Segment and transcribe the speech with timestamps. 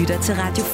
[0.00, 0.64] lytter til Radio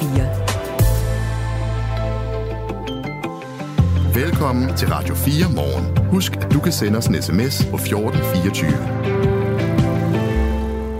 [4.15, 4.25] 4.
[4.25, 5.99] Velkommen til Radio 4 morgen.
[6.11, 8.71] Husk, at du kan sende os en sms på 1424.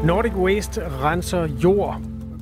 [0.07, 2.01] Nordic Waste renser jord,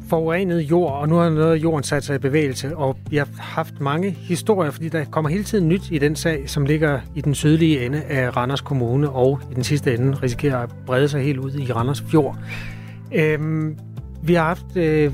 [0.09, 3.29] forurenet jord, og nu har noget af jorden sat sig i bevægelse, og vi har
[3.39, 7.21] haft mange historier, fordi der kommer hele tiden nyt i den sag, som ligger i
[7.21, 11.23] den sydlige ende af Randers Kommune, og i den sidste ende risikerer at brede sig
[11.23, 12.39] helt ud i Randers Fjord.
[13.13, 13.79] Øhm,
[14.23, 15.13] vi har haft øh,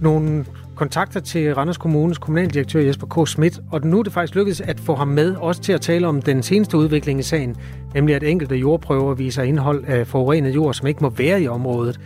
[0.00, 3.28] nogle kontakter til Randers Kommunes kommunaldirektør Jesper K.
[3.28, 6.06] Schmidt, og nu er det faktisk lykkedes at få ham med, også til at tale
[6.06, 7.56] om den seneste udvikling i sagen,
[7.94, 12.00] nemlig at enkelte jordprøver viser indhold af forurenet jord, som ikke må være i området.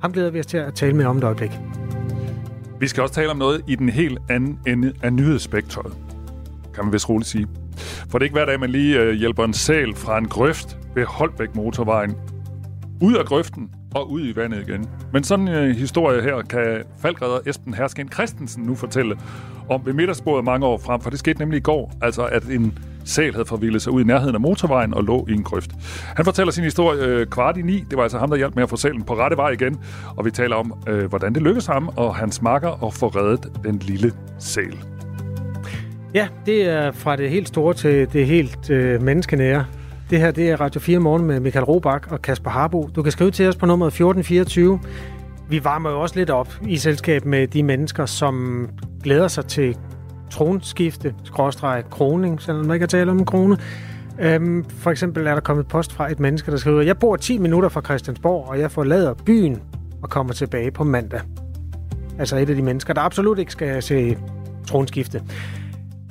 [0.00, 1.50] Ham glæder vi os til at tale med om et øjeblik.
[2.80, 5.92] Vi skal også tale om noget i den helt anden ende af nyhedsspektret,
[6.74, 7.46] kan man vist roligt sige.
[8.08, 10.78] For det er ikke hver dag, man lige øh, hjælper en sal fra en grøft
[10.94, 12.14] ved Holbæk Motorvejen
[13.00, 14.88] ud af grøften og ud i vandet igen.
[15.12, 19.16] Men sådan en øh, historie her kan faldredder Esben Hersken Christensen nu fortælle
[19.70, 22.78] om ved middagsbordet mange år frem, for det skete nemlig i går, altså at en
[23.04, 25.70] sæl havde forvildet sig ud i nærheden af motorvejen og lå i en grøft.
[26.16, 27.84] Han fortæller sin historie øh, kvart i ni.
[27.90, 29.80] Det var altså ham, der hjalp med at få sælen på rette vej igen.
[30.16, 33.52] Og vi taler om, øh, hvordan det lykkedes ham og hans makker at få reddet
[33.64, 34.78] den lille sæl.
[36.14, 39.64] Ja, det er fra det helt store til det helt øh, menneskenære.
[40.12, 42.88] Det her det er Radio 4 Morgen med Michael Robach og Kasper Harbo.
[42.96, 44.80] Du kan skrive til os på nummer 1424.
[45.48, 48.68] Vi varmer jo også lidt op i selskab med de mennesker, som
[49.02, 49.76] glæder sig til
[50.30, 53.58] tronskifte, skråstreg, kroning, selvom man ikke har tale om en krone.
[54.20, 57.38] Øhm, for eksempel er der kommet post fra et menneske, der skriver, jeg bor 10
[57.38, 59.62] minutter fra Christiansborg, og jeg forlader byen
[60.02, 61.20] og kommer tilbage på mandag.
[62.18, 64.16] Altså et af de mennesker, der absolut ikke skal se
[64.66, 65.22] tronskifte.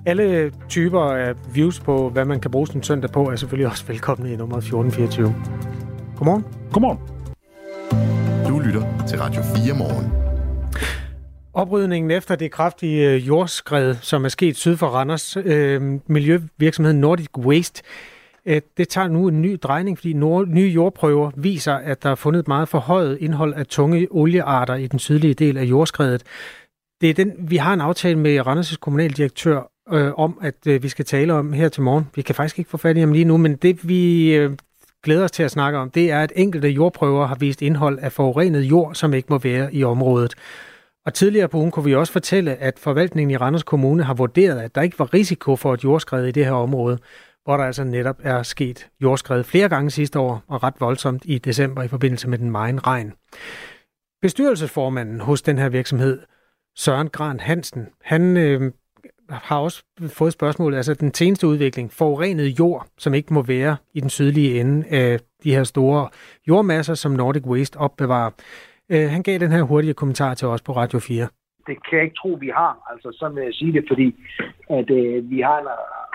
[0.05, 3.85] Alle typer af views på, hvad man kan bruge sin søndag på, er selvfølgelig også
[3.85, 5.35] velkomne i nummer 1424.
[6.17, 6.45] Godmorgen.
[6.73, 6.99] Godmorgen.
[8.47, 10.11] Du lytter til Radio 4 morgen.
[11.53, 17.37] Oprydningen efter det kraftige øh, jordskred, som er sket syd for Randers, øh, miljøvirksomheden Nordic
[17.37, 17.83] Waste,
[18.45, 22.15] øh, det tager nu en ny drejning, fordi nord- nye jordprøver viser, at der er
[22.15, 26.23] fundet et meget forhøjet indhold af tunge oliearter i den sydlige del af jordskredet.
[27.01, 30.89] Det er den, vi har en aftale med Randers' kommunaldirektør øh, om, at øh, vi
[30.89, 32.07] skal tale om her til morgen.
[32.15, 34.51] Vi kan faktisk ikke få fat i ham lige nu, men det vi øh,
[35.03, 38.11] glæder os til at snakke om, det er, at enkelte jordprøver har vist indhold af
[38.11, 40.33] forurenet jord, som ikke må være i området.
[41.05, 44.59] Og tidligere på ugen kunne vi også fortælle, at forvaltningen i Randers Kommune har vurderet,
[44.59, 46.97] at der ikke var risiko for et jordskred i det her område,
[47.43, 51.37] hvor der altså netop er sket jordskred flere gange sidste år, og ret voldsomt i
[51.37, 53.13] december i forbindelse med den meget regn.
[54.21, 56.19] Bestyrelsesformanden hos den her virksomhed,
[56.77, 58.71] Søren Gran Hansen, han øh,
[59.31, 59.83] har også
[60.17, 64.59] fået spørgsmålet, altså den seneste udvikling, forurenet jord, som ikke må være i den sydlige
[64.59, 66.09] ende af de her store
[66.47, 68.31] jordmasser, som Nordic Waste opbevarer.
[68.91, 71.27] Øh, han gav den her hurtige kommentar til os på Radio 4.
[71.67, 72.73] Det kan jeg ikke tro, vi har.
[72.91, 74.07] Altså, sådan vil jeg sige det, fordi
[74.69, 75.67] at, øh, vi har en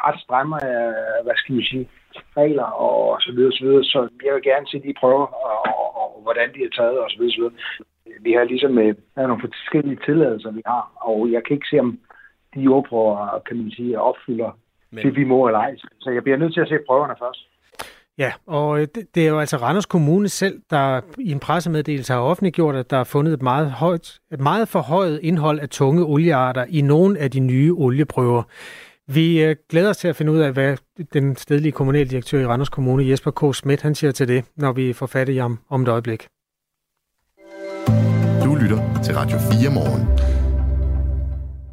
[0.07, 1.89] ret stramme, øh, hvad skal vi sige,
[2.37, 3.85] regler og så videre, så videre.
[3.85, 7.11] Så jeg vil gerne se de prøver, og, og, og hvordan de er taget, og
[7.11, 7.57] så videre, så videre.
[8.21, 11.71] Vi har ligesom øh, der er nogle forskellige tilladelser, vi har, og jeg kan ikke
[11.71, 11.99] se, om
[12.57, 14.59] de jordprøver, kan man sige, opfylder
[14.91, 15.05] Men...
[15.05, 15.77] det, vi må eller ej.
[16.01, 17.41] Så jeg bliver nødt til at se prøverne først.
[18.19, 22.21] Ja, og det, det er jo altså Randers Kommune selv, der i en pressemeddelelse har
[22.21, 26.65] offentliggjort, at der er fundet et meget, højt, et meget forhøjet indhold af tunge oliearter
[26.69, 28.43] i nogle af de nye olieprøver.
[29.09, 30.77] Vi øh, glæder os til at finde ud af, hvad
[31.13, 33.55] den stedlige kommunaldirektør i Randers Kommune, Jesper K.
[33.55, 36.27] Schmidt, han siger til det, når vi får fat i ham om et øjeblik.
[38.45, 40.36] Du lytter til Radio 4 morgen.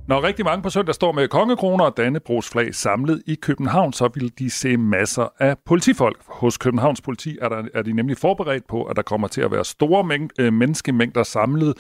[0.08, 4.06] Når rigtig mange på søndag står med kongekroner og Dannebrogs flag samlet i København, så
[4.16, 6.20] vil de se masser af politifolk.
[6.42, 9.52] Hos Københavns politi er, der, er de nemlig forberedt på, at der kommer til at
[9.52, 11.74] være store mæng- øh, menneskemængder samlet.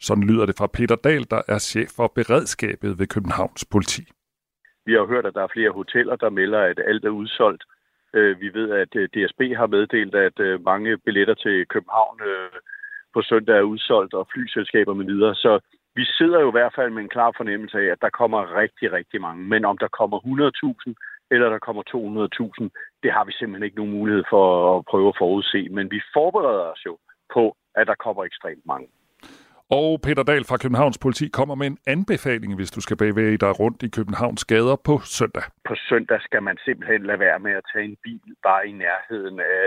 [0.00, 4.02] Sådan lyder det fra Peter Dahl, der er chef for beredskabet ved Københavns politi.
[4.86, 7.64] Vi har hørt, at der er flere hoteller, der melder, at alt er udsolgt.
[8.14, 12.18] Øh, vi ved, at øh, DSB har meddelt, at mange billetter til København
[13.14, 15.34] på søndag er udsolgt, og flyselskaber med videre.
[15.34, 15.60] Så
[15.98, 18.92] vi sidder jo i hvert fald med en klar fornemmelse af, at der kommer rigtig,
[18.92, 19.42] rigtig mange.
[19.52, 20.94] Men om der kommer 100.000
[21.30, 22.68] eller der kommer 200.000,
[23.02, 24.44] det har vi simpelthen ikke nogen mulighed for
[24.76, 25.68] at prøve at forudse.
[25.70, 26.98] Men vi forbereder os jo
[27.34, 28.88] på, at der kommer ekstremt mange.
[29.70, 33.60] Og Peter Dahl fra Københavns Politi kommer med en anbefaling, hvis du skal bevæge dig
[33.60, 35.42] rundt i Københavns gader på søndag.
[35.68, 39.40] På søndag skal man simpelthen lade være med at tage en bil bare i nærheden
[39.40, 39.66] af,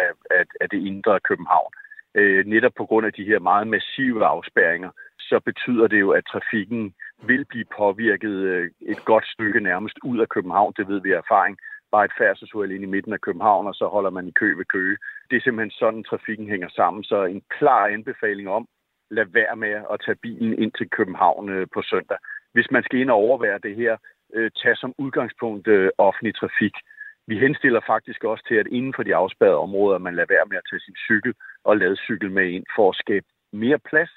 [0.00, 1.72] af, af, af det indre København.
[2.14, 4.90] Øh, netop på grund af de her meget massive afspærringer,
[5.30, 6.94] så betyder det jo, at trafikken
[7.30, 10.74] vil blive påvirket øh, et godt stykke nærmest ud af København.
[10.76, 11.56] Det ved vi af erfaring.
[11.92, 14.64] Bare et færdselsuheld ind i midten af København, og så holder man i kø ved
[14.64, 14.96] køge.
[15.30, 17.04] Det er simpelthen sådan, trafikken hænger sammen.
[17.04, 18.66] Så en klar anbefaling om,
[19.10, 22.18] lade være med at tage bilen ind til København øh, på søndag.
[22.54, 23.96] Hvis man skal ind og overvære det her,
[24.34, 25.68] øh, tag som udgangspunkt
[25.98, 26.74] offentlig trafik.
[27.26, 30.56] Vi henstiller faktisk også til, at inden for de afspærrede områder, man lader være med
[30.56, 31.34] at tage sin cykel
[31.64, 34.10] og lade cykel med ind for at skabe mere plads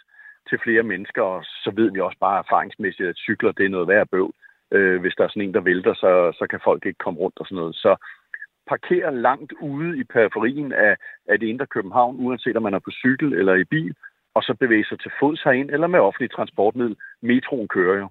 [0.50, 3.88] til flere mennesker, og så ved vi også bare erfaringsmæssigt, at cykler det er noget
[3.88, 4.34] værd bøv.
[4.72, 7.40] Øh, hvis der er sådan en, der vælter, så, så kan folk ikke komme rundt
[7.40, 7.75] og sådan noget.
[7.75, 7.95] Så
[8.68, 10.95] parkere langt ude i periferien af,
[11.31, 13.95] af det indre København, uanset om man er på cykel eller i bil,
[14.36, 16.95] og så bevæge sig til fods herind eller med offentlig transportmiddel.
[17.22, 18.07] Metroen kører jo.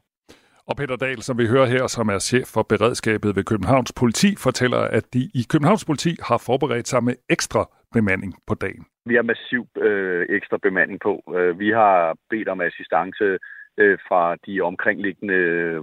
[0.66, 4.36] Og Peter Dahl, som vi hører her, som er chef for beredskabet ved Københavns Politi,
[4.36, 8.84] fortæller, at de i Københavns Politi har forberedt sig med ekstra bemanding på dagen.
[9.06, 11.22] Vi har massiv øh, ekstra bemanding på.
[11.36, 13.38] Øh, vi har bedt om assistance
[13.76, 15.40] øh, fra de omkringliggende,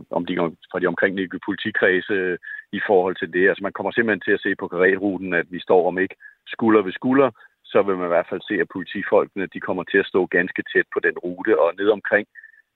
[0.09, 0.35] om de,
[0.71, 2.37] fra de omkringliggende politikredse øh,
[2.71, 3.49] i forhold til det.
[3.49, 6.15] Altså man kommer simpelthen til at se på karetruten, at vi står om ikke
[6.47, 7.31] skulder ved skulder,
[7.65, 10.63] så vil man i hvert fald se, at politifolkene de kommer til at stå ganske
[10.73, 12.27] tæt på den rute og ned omkring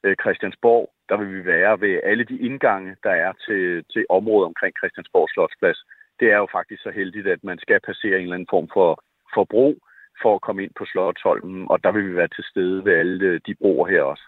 [0.03, 4.45] øh, Christiansborg, der vil vi være ved alle de indgange, der er til, til området
[4.45, 5.79] omkring Christiansborg Slotsplads.
[6.19, 9.03] Det er jo faktisk så heldigt, at man skal passere en eller anden form for,
[9.33, 9.79] for bro
[10.23, 13.39] for at komme ind på Slottholmen, og der vil vi være til stede ved alle
[13.47, 14.25] de broer her også.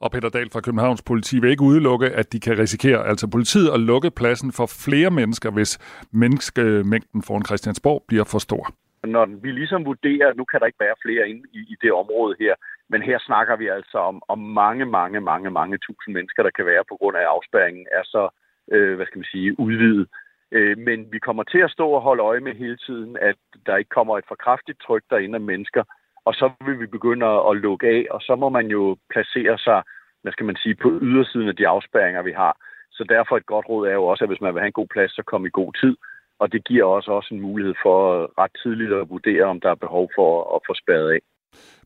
[0.00, 3.70] Og Peter Dahl fra Københavns Politi vil ikke udelukke, at de kan risikere, altså politiet,
[3.74, 5.72] at lukke pladsen for flere mennesker, hvis
[6.22, 8.64] menneskemængden foran Christiansborg bliver for stor.
[9.04, 11.92] Når vi ligesom vurderer, at nu kan der ikke være flere inde i, i det
[11.92, 12.54] område her,
[12.88, 16.66] men her snakker vi altså om, om mange, mange, mange, mange tusind mennesker, der kan
[16.66, 18.28] være på grund af, at afspærringen er så,
[18.72, 20.06] øh, hvad skal man sige, udvidet.
[20.52, 23.76] Øh, men vi kommer til at stå og holde øje med hele tiden, at der
[23.76, 25.82] ikke kommer et for kraftigt tryk derinde af mennesker,
[26.24, 29.82] og så vil vi begynde at lukke af, og så må man jo placere sig,
[30.22, 32.54] hvad skal man sige, på ydersiden af de afspærringer, vi har.
[32.92, 34.86] Så derfor et godt råd er jo også, at hvis man vil have en god
[34.94, 35.96] plads, så kom i god tid.
[36.38, 37.98] Og det giver også, også en mulighed for
[38.42, 41.20] ret tidligt at vurdere, om der er behov for at få spærret af.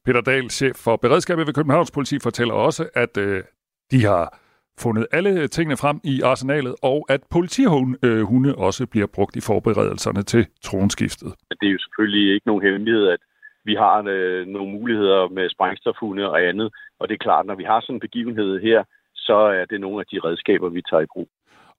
[0.04, 3.42] Peter Dahl, chef for beredskabet ved Københavns Politi, fortæller også, at øh,
[3.90, 4.38] de har
[4.82, 10.22] fundet alle tingene frem i arsenalet, og at politihunde øh, også bliver brugt i forberedelserne
[10.22, 11.30] til tronskiftet.
[11.60, 13.20] Det er jo selvfølgelig ikke nogen hemmelighed, at
[13.64, 16.68] vi har øh, nogle muligheder med sprængstofhunde og andet,
[17.00, 18.84] og det er klart, når vi har sådan en begivenhed her,
[19.14, 21.28] så er det nogle af de redskaber, vi tager i brug.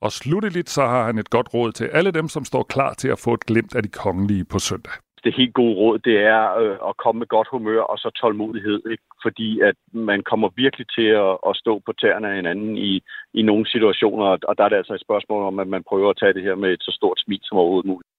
[0.01, 3.09] Og slutteligt så har han et godt råd til alle dem, som står klar til
[3.09, 4.93] at få et glimt af de kongelige på søndag
[5.23, 8.81] det helt gode råd, det er øh, at komme med godt humør og så tålmodighed,
[8.93, 9.03] ikke?
[9.23, 9.75] fordi at
[10.09, 12.91] man kommer virkelig til at, at stå på tæerne af hinanden i,
[13.33, 16.17] i nogle situationer, og der er det altså et spørgsmål om, at man prøver at
[16.19, 18.09] tage det her med et så stort smil som overhovedet muligt.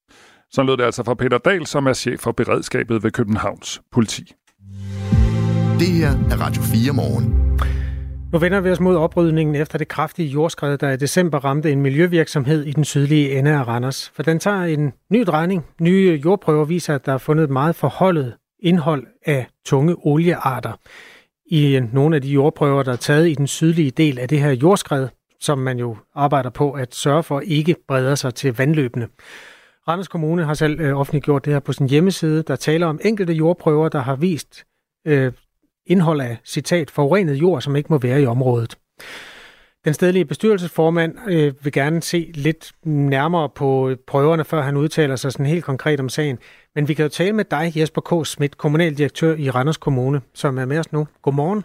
[0.50, 4.24] Så lød det altså fra Peter Dahl, som er chef for beredskabet ved Københavns politi.
[5.80, 7.51] Det her er Radio 4 morgen.
[8.32, 11.80] Nu vender vi os mod oprydningen efter det kraftige jordskred, der i december ramte en
[11.80, 14.12] miljøvirksomhed i den sydlige ende af Randers.
[14.14, 15.66] For den tager en ny drejning.
[15.80, 20.72] Nye jordprøver viser, at der er fundet meget forholdet indhold af tunge oliearter
[21.46, 24.50] i nogle af de jordprøver, der er taget i den sydlige del af det her
[24.50, 25.08] jordskred,
[25.40, 29.08] som man jo arbejder på at sørge for ikke breder sig til vandløbene.
[29.88, 33.32] Randers Kommune har selv øh, offentliggjort det her på sin hjemmeside, der taler om enkelte
[33.32, 34.64] jordprøver, der har vist
[35.06, 35.32] øh,
[35.86, 38.76] indhold af, citat, forurenet jord, som ikke må være i området.
[39.84, 45.32] Den stedlige bestyrelsesformand øh, vil gerne se lidt nærmere på prøverne, før han udtaler sig
[45.32, 46.38] sådan helt konkret om sagen.
[46.74, 48.26] Men vi kan jo tale med dig, Jesper K.
[48.26, 51.06] Schmidt, kommunaldirektør i Randers Kommune, som er med os nu.
[51.22, 51.64] Godmorgen.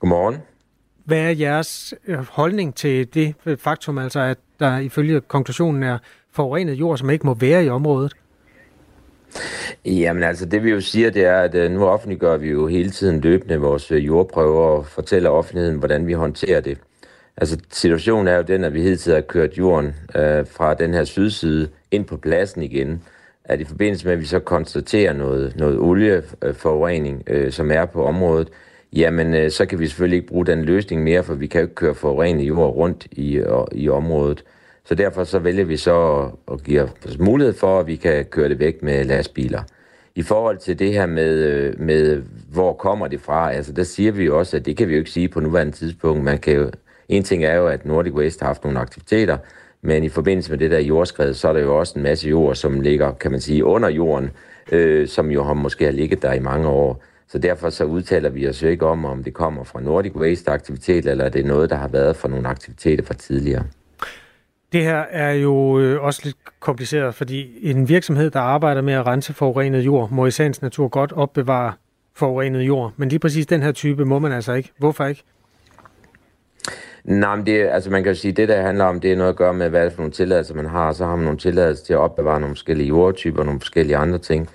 [0.00, 0.36] Godmorgen.
[1.04, 5.98] Hvad er jeres øh, holdning til det faktum, altså at der ifølge konklusionen er
[6.32, 8.14] forurenet jord, som ikke må være i området?
[9.84, 12.90] Jamen altså, det vi jo siger, det er, at øh, nu offentliggør vi jo hele
[12.90, 16.78] tiden løbende vores øh, jordprøver og fortæller offentligheden, hvordan vi håndterer det.
[17.36, 20.94] Altså, situationen er jo den, at vi hele tiden har kørt jorden øh, fra den
[20.94, 23.02] her sydside ind på pladsen igen.
[23.44, 27.84] At i forbindelse med, at vi så konstaterer noget, noget olieforurening, øh, øh, som er
[27.84, 28.48] på området,
[28.92, 31.64] jamen øh, så kan vi selvfølgelig ikke bruge den løsning mere, for vi kan jo
[31.64, 34.44] ikke køre forurenet jord rundt i, og, i området.
[34.84, 38.48] Så derfor så vælger vi så at give os mulighed for, at vi kan køre
[38.48, 39.62] det væk med lastbiler.
[40.14, 42.22] I forhold til det her med, øh, med
[42.52, 44.98] hvor kommer det fra, altså der siger vi jo også, at det kan vi jo
[44.98, 46.24] ikke sige på nuværende tidspunkt.
[46.24, 46.70] Man kan jo,
[47.08, 49.38] en ting er jo, at Nordic Waste har haft nogle aktiviteter,
[49.82, 52.54] men i forbindelse med det der jordskred, så er der jo også en masse jord,
[52.54, 54.30] som ligger, kan man sige, under jorden,
[54.72, 57.02] øh, som jo har måske har ligget der i mange år.
[57.28, 60.50] Så derfor så udtaler vi os jo ikke om, om det kommer fra Nordic Waste
[60.50, 63.64] aktivitet, eller det er noget, der har været fra nogle aktiviteter fra tidligere.
[64.74, 69.06] Det her er jo øh, også lidt kompliceret, fordi en virksomhed, der arbejder med at
[69.06, 71.72] rense forurenet jord, må i sagens natur godt opbevare
[72.14, 72.92] forurenet jord.
[72.96, 74.72] Men lige præcis den her type må man altså ikke.
[74.78, 75.22] Hvorfor ikke?
[77.04, 79.16] Nej, men det, altså man kan jo sige, at det der handler om, det er
[79.16, 80.92] noget at gøre med, hvad for nogle tilladelser man har.
[80.92, 84.48] Så har man nogle tilladelser til at opbevare nogle forskellige jordtyper, nogle forskellige andre ting.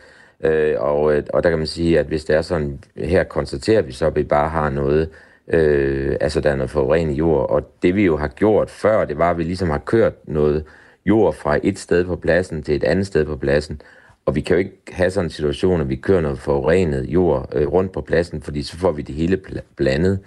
[0.44, 3.82] Øh, og, øh, og der kan man sige, at hvis det er sådan, her konstaterer
[3.82, 5.08] vi så, at vi bare har noget, øh,
[5.50, 9.18] Øh, altså der er noget forurenet jord, og det vi jo har gjort før, det
[9.18, 10.64] var, at vi ligesom har kørt noget
[11.06, 13.82] jord fra et sted på pladsen til et andet sted på pladsen,
[14.26, 17.50] og vi kan jo ikke have sådan en situation, at vi kører noget forurenet jord
[17.54, 19.42] øh, rundt på pladsen, fordi så får vi det hele
[19.76, 20.20] blandet.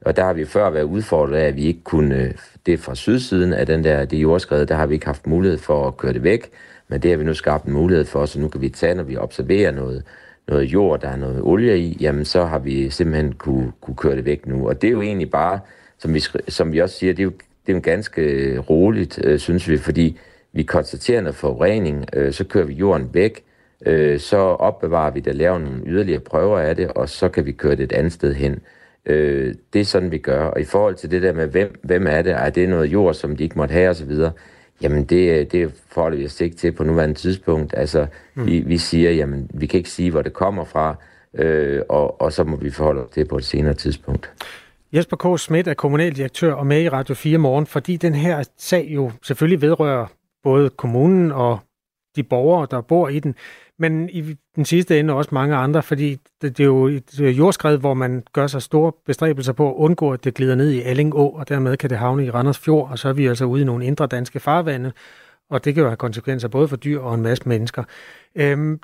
[0.00, 2.34] Og der har vi før været udfordret af, at vi ikke kunne, øh,
[2.66, 5.86] det fra sydsiden af den der, det jordskred, der har vi ikke haft mulighed for
[5.86, 6.50] at køre det væk,
[6.88, 9.02] men det har vi nu skabt en mulighed for, så nu kan vi tage, når
[9.02, 10.02] vi observerer noget,
[10.48, 14.16] noget jord, der er noget olie i, jamen så har vi simpelthen kunne, kunne køre
[14.16, 14.68] det væk nu.
[14.68, 15.60] Og det er jo egentlig bare,
[15.98, 17.32] som vi, som vi også siger, det er jo,
[17.66, 20.18] det er jo ganske øh, roligt, øh, synes vi, fordi
[20.52, 23.44] vi konstaterer noget forurening, øh, så kører vi jorden væk,
[23.86, 27.52] øh, så opbevarer vi det, laver nogle yderligere prøver af det, og så kan vi
[27.52, 28.60] køre det et andet sted hen.
[29.06, 30.44] Øh, det er sådan, vi gør.
[30.44, 32.32] Og i forhold til det der med, hvem, hvem er det?
[32.32, 34.12] Er det noget jord, som de ikke måtte have osv.?
[34.82, 37.74] Jamen, det, det forholder vi os ikke til på nuværende tidspunkt.
[37.76, 38.46] Altså, mm.
[38.46, 40.94] vi, vi siger, jamen, vi kan ikke sige, hvor det kommer fra,
[41.34, 44.30] øh, og, og så må vi forholde os til på et senere tidspunkt.
[44.92, 45.40] Jesper K.
[45.40, 49.62] Schmidt er kommunaldirektør og med i Radio 4 morgen, fordi den her sag jo selvfølgelig
[49.62, 50.06] vedrører
[50.42, 51.58] både kommunen og
[52.16, 53.34] de borgere, der bor i den
[53.78, 57.78] men i den sidste ende også mange andre, fordi det, det er jo et jordskred,
[57.78, 61.26] hvor man gør sig store bestræbelser på at undgå, at det glider ned i Allingå,
[61.26, 63.64] og dermed kan det havne i Randers Fjord, og så er vi altså ude i
[63.64, 64.92] nogle indre danske farvande,
[65.50, 67.84] og det kan jo have konsekvenser både for dyr og en masse mennesker.
[68.34, 68.80] Øhm,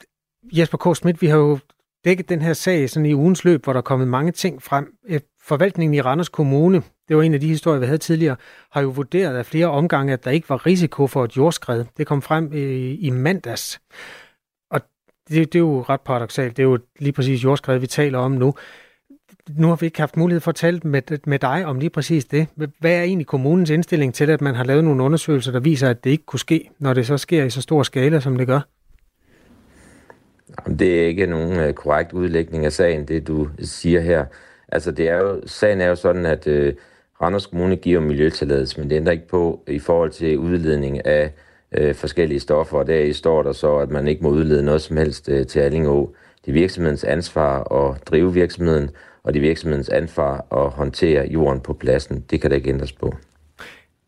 [0.52, 0.96] Jesper K.
[0.96, 1.58] Schmidt, vi har jo
[2.04, 4.94] dækket den her sag sådan i ugens løb, hvor der er kommet mange ting frem.
[5.08, 8.36] Øh, forvaltningen i Randers Kommune, det var en af de historier, vi havde tidligere,
[8.72, 11.84] har jo vurderet af flere omgange, at der ikke var risiko for et jordskred.
[11.96, 13.80] Det kom frem i, i mandags
[15.28, 16.56] det, det er jo ret paradoxalt.
[16.56, 18.54] Det er jo lige præcis jordskred, vi taler om nu.
[19.56, 22.24] Nu har vi ikke haft mulighed for at tale med, med dig om lige præcis
[22.24, 22.46] det.
[22.80, 26.04] Hvad er egentlig kommunens indstilling til, at man har lavet nogle undersøgelser, der viser, at
[26.04, 28.60] det ikke kunne ske, når det så sker i så stor skala, som det gør?
[30.78, 34.24] Det er ikke nogen øh, korrekt udlægning af sagen, det du siger her.
[34.68, 36.74] Altså, det er jo, sagen er jo sådan, at øh,
[37.22, 41.32] Randers Kommune giver miljøtilladelse, men det ændrer ikke på i forhold til udledning af
[41.74, 44.96] øh, forskellige stoffer, og deri står der så, at man ikke må udlede noget som
[44.96, 46.14] helst øh, til Allingå.
[46.44, 48.90] Det er virksomhedens ansvar at drive virksomheden,
[49.22, 52.24] og det er virksomhedens ansvar at håndtere jorden på pladsen.
[52.30, 53.14] Det kan der ikke ændres på.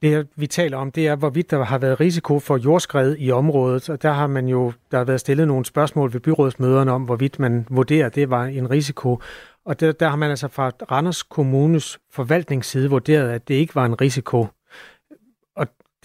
[0.02, 3.90] Det, vi taler om, det er, hvorvidt der har været risiko for jordskred i området,
[3.90, 7.38] og der har man jo der har været stillet nogle spørgsmål ved byrådsmøderne om, hvorvidt
[7.38, 9.18] man vurderer, at det var en risiko.
[9.64, 13.85] Og der, der har man altså fra Randers Kommunes forvaltningsside vurderet, at det ikke var
[13.85, 14.46] en risiko.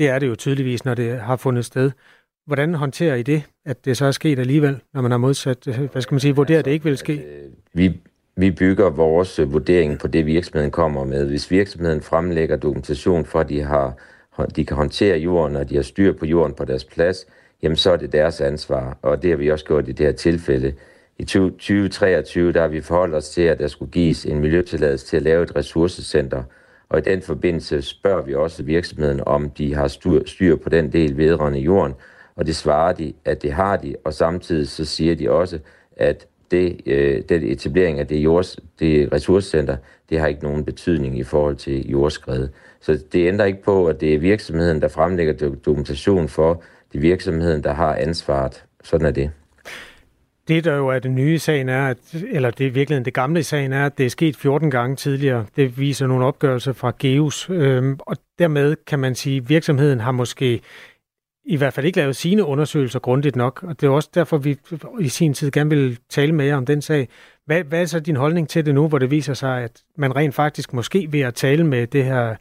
[0.01, 1.91] Det er det jo tydeligvis, når det har fundet sted.
[2.47, 6.01] Hvordan håndterer I det, at det så er sket alligevel, når man har modsat, hvad
[6.01, 7.13] skal man sige, vurderet, at det ikke vil ske?
[7.13, 8.01] Øh, vi,
[8.35, 11.25] vi bygger vores øh, vurdering på det, virksomheden kommer med.
[11.25, 13.97] Hvis virksomheden fremlægger dokumentation for, at de, har,
[14.55, 17.25] de kan håndtere jorden, og de har styr på jorden på deres plads,
[17.63, 20.13] jamen så er det deres ansvar, og det har vi også gjort i det her
[20.13, 20.73] tilfælde.
[21.17, 25.17] I 2023 der har vi forholdt os til, at der skulle gives en miljøtilladelse til
[25.17, 26.43] at lave et ressourcecenter,
[26.91, 29.87] og i den forbindelse spørger vi også virksomheden, om de har
[30.25, 31.93] styr på den del vedrørende jorden,
[32.35, 35.59] og det svarer de, at det har de, og samtidig så siger de også,
[35.97, 39.77] at det, øh, den etablering af det, jords, det ressourcecenter,
[40.09, 42.47] det har ikke nogen betydning i forhold til jordskred.
[42.81, 45.33] Så det ændrer ikke på, at det er virksomheden, der fremlægger
[45.65, 48.63] dokumentation for, det er virksomheden, der har ansvaret.
[48.83, 49.31] Sådan er det.
[50.47, 53.13] Det, der jo er det nye i sagen er, at, eller det er virkelig det
[53.13, 55.45] gamle i sagen er, at det er sket 14 gange tidligere.
[55.55, 60.11] Det viser nogle opgørelser fra GEUS, øhm, og dermed kan man sige, at virksomheden har
[60.11, 60.61] måske
[61.45, 64.57] i hvert fald ikke lavet sine undersøgelser grundigt nok, og det er også derfor, vi
[64.99, 67.07] i sin tid gerne vil tale med jer om den sag.
[67.45, 70.15] Hvad, hvad er så din holdning til det nu, hvor det viser sig, at man
[70.15, 72.35] rent faktisk måske ved at tale med det her,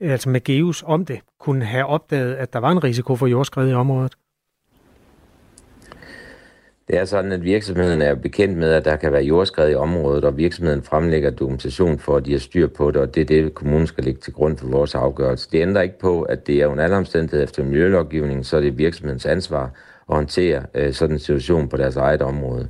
[0.00, 3.70] altså med GEUS om det, kunne have opdaget, at der var en risiko for jordskred
[3.70, 4.14] i området?
[6.88, 10.24] Det er sådan, at virksomheden er bekendt med, at der kan være jordskred i området,
[10.24, 13.54] og virksomheden fremlægger dokumentation for, at de har styr på det, og det er det,
[13.54, 15.48] kommunen skal lægge til grund for vores afgørelse.
[15.52, 18.78] Det ændrer ikke på, at det er under alle omstændigheder efter miljølovgivningen, så er det
[18.78, 19.62] virksomhedens ansvar
[20.08, 22.68] at håndtere øh, sådan en situation på deres eget område.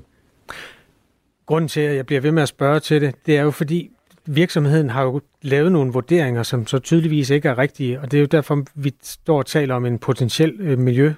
[1.46, 3.90] Grunden til, at jeg bliver ved med at spørge til det, det er jo fordi,
[4.26, 8.20] virksomheden har jo lavet nogle vurderinger, som så tydeligvis ikke er rigtige, og det er
[8.20, 11.12] jo derfor, vi står og taler om en potentiel øh, miljø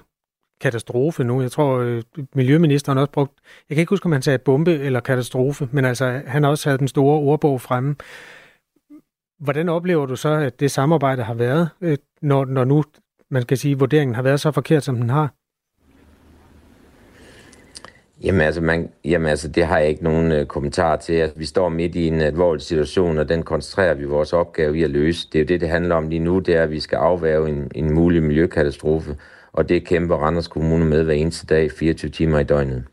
[0.61, 1.41] katastrofe nu.
[1.41, 2.03] Jeg tror, øh,
[2.35, 3.33] Miljøministeren også brugt,
[3.69, 6.69] jeg kan ikke huske, om han sagde bombe eller katastrofe, men altså, han har også
[6.69, 7.95] havde den store ordbog fremme.
[9.39, 12.83] Hvordan oplever du så, at det samarbejde har været, øh, når, når nu,
[13.31, 15.33] man kan sige, vurderingen har været så forkert, som den har?
[18.23, 21.13] Jamen altså, man, jamen altså, det har jeg ikke nogen øh, kommentar til.
[21.13, 24.83] Altså, vi står midt i en alvorlig situation, og den koncentrerer vi vores opgave i
[24.83, 25.27] at løse.
[25.33, 27.49] Det er jo det, det handler om lige nu, det er, at vi skal afværge
[27.49, 29.15] en, en mulig miljøkatastrofe
[29.53, 32.83] og det kæmper Randers Kommune med hver eneste dag, 24 timer i døgnet.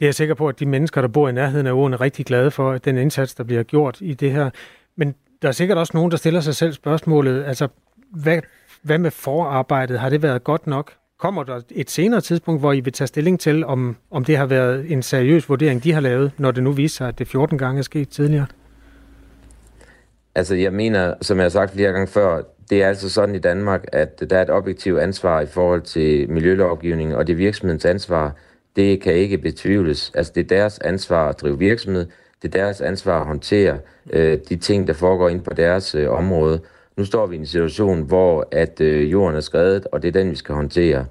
[0.00, 2.00] det er jeg sikker på, at de mennesker, der bor i nærheden af åen, er
[2.00, 4.50] rigtig glade for, at den indsats, der bliver gjort i det her.
[4.96, 7.68] Men der er sikkert også nogen, der stiller sig selv spørgsmålet, altså,
[8.10, 8.40] hvad,
[8.82, 9.98] hvad med forarbejdet?
[9.98, 10.92] Har det været godt nok?
[11.18, 14.46] Kommer der et senere tidspunkt, hvor I vil tage stilling til, om, om det har
[14.46, 17.58] været en seriøs vurdering, de har lavet, når det nu viser sig, at det 14
[17.58, 18.46] gange er sket tidligere?
[20.34, 23.38] Altså, jeg mener, som jeg har sagt flere gange før, det er altså sådan i
[23.38, 27.84] Danmark, at der er et objektivt ansvar i forhold til miljølovgivningen, og det er virksomhedens
[27.84, 28.36] ansvar.
[28.76, 30.12] Det kan ikke betvivles.
[30.14, 32.06] Altså, det er deres ansvar at drive virksomhed.
[32.42, 33.78] Det er deres ansvar at håndtere
[34.12, 36.60] øh, de ting, der foregår ind på deres øh, område.
[36.96, 40.12] Nu står vi i en situation, hvor at øh, jorden er skredet, og det er
[40.12, 41.06] den, vi skal håndtere.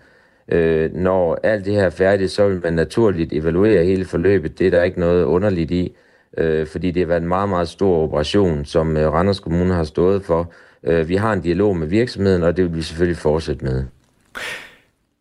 [0.48, 4.60] Øh, når alt det her er færdigt, så vil man naturligt evaluere hele forløbet.
[4.60, 5.96] Det er der ikke noget underligt i,
[6.38, 9.84] øh, fordi det har været en meget, meget stor operation, som øh, Randers Kommune har
[9.84, 10.52] stået for.
[10.84, 13.86] Øh, vi har en dialog med virksomheden, og det vil vi selvfølgelig fortsætte med.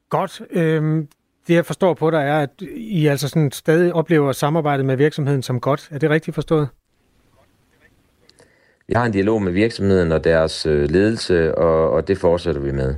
[0.09, 0.43] Godt.
[0.50, 1.05] Øh,
[1.47, 5.43] det jeg forstår på dig er, at I altså sådan stadig oplever samarbejdet med virksomheden
[5.43, 5.88] som godt.
[5.90, 6.69] Er det rigtigt forstået?
[8.88, 12.73] Vi har en dialog med virksomheden og deres øh, ledelse, og, og det fortsætter vi
[12.73, 12.95] med.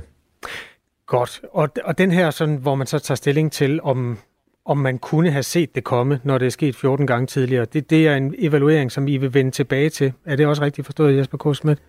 [1.05, 1.41] Godt.
[1.51, 4.17] Og, og den her, sådan, hvor man så tager stilling til, om,
[4.65, 7.89] om man kunne have set det komme, når det er sket 14 gange tidligere, det,
[7.89, 10.13] det er en evaluering, som I vil vende tilbage til.
[10.25, 11.55] Er det også rigtigt forstået, Jesper K.
[11.55, 11.79] Schmidt?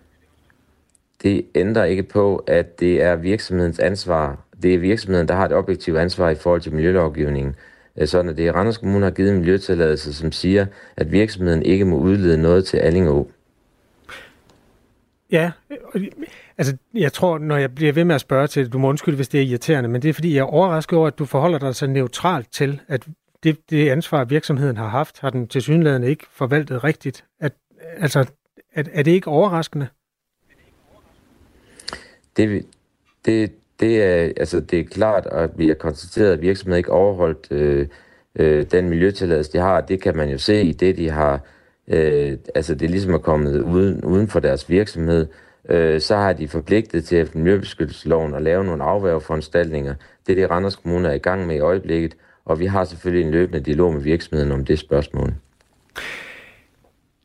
[1.25, 4.45] Det ændrer ikke på, at det er virksomhedens ansvar.
[4.63, 7.55] Det er virksomheden, der har et objektivt ansvar i forhold til miljølovgivningen.
[7.97, 10.65] Øh, sådan at det er Randers Kommune har givet en miljøtilladelse, som siger,
[10.97, 13.31] at virksomheden ikke må udlede noget til Allingå.
[15.31, 15.51] Ja,
[16.57, 19.27] altså jeg tror, når jeg bliver ved med at spørge til du må undskylde, hvis
[19.27, 21.75] det er irriterende, men det er fordi, jeg er overrasket over, at du forholder dig
[21.75, 23.07] så neutralt til, at
[23.43, 27.25] det, det ansvar, virksomheden har haft, har den til synligheden ikke forvaltet rigtigt.
[27.39, 27.53] At,
[27.97, 28.19] altså,
[28.73, 29.87] er, er det ikke overraskende?
[32.37, 32.65] Det,
[33.25, 37.47] det, det, er, altså, det er klart, at vi har konstateret, at virksomheden ikke overholdt
[37.51, 37.87] øh,
[38.35, 39.81] øh, den miljøtilladelse, de har.
[39.81, 41.41] Det kan man jo se i det, de har
[41.87, 45.27] øh, altså det er ligesom er kommet uden, uden for deres virksomhed,
[45.69, 49.95] øh, så har de forpligtet til efter miljøbeskyttelsesloven at lave nogle afværgeforanstaltninger.
[50.27, 53.25] Det er det, Randers Kommune er i gang med i øjeblikket, og vi har selvfølgelig
[53.25, 55.33] en løbende dialog med virksomheden om det spørgsmål.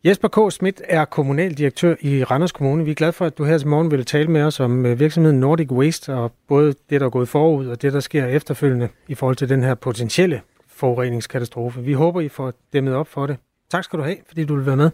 [0.05, 0.53] Jesper K.
[0.53, 2.85] Schmidt er kommunaldirektør i Randers Kommune.
[2.85, 5.01] Vi er glade for, at du her til morgen vil tale med os om øh,
[5.01, 8.89] virksomheden Nordic Waste og både det, der er gået forud og det, der sker efterfølgende
[9.09, 11.81] i forhold til den her potentielle forureningskatastrofe.
[11.83, 13.37] Vi håber, I får dæmmet op for det.
[13.71, 14.91] Tak skal du have, fordi du vil være med.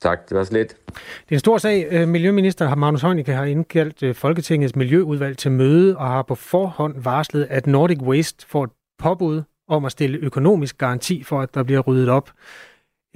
[0.00, 0.76] Tak, det var så lidt.
[0.86, 1.86] Det er en stor sag.
[1.90, 6.94] Øh, Miljøminister Magnus Heunicke har indkaldt øh, Folketingets Miljøudvalg til møde og har på forhånd
[7.02, 11.62] varslet, at Nordic Waste får et påbud om at stille økonomisk garanti for, at der
[11.62, 12.30] bliver ryddet op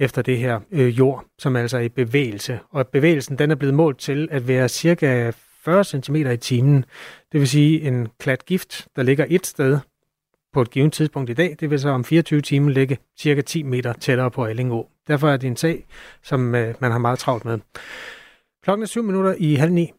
[0.01, 2.59] efter det her øh, jord, som altså er i bevægelse.
[2.69, 5.31] Og bevægelsen den er blevet målt til at være cirka
[5.65, 6.85] 40 cm i timen.
[7.31, 9.79] Det vil sige en klat gift, der ligger et sted
[10.53, 11.55] på et givet tidspunkt i dag.
[11.59, 14.87] Det vil så om 24 timer ligge cirka 10 meter tættere på Allingå.
[15.07, 15.85] Derfor er det en sag,
[16.23, 17.59] som øh, man har meget travlt med.
[18.63, 19.91] Klokken er 7 minutter i halv ni.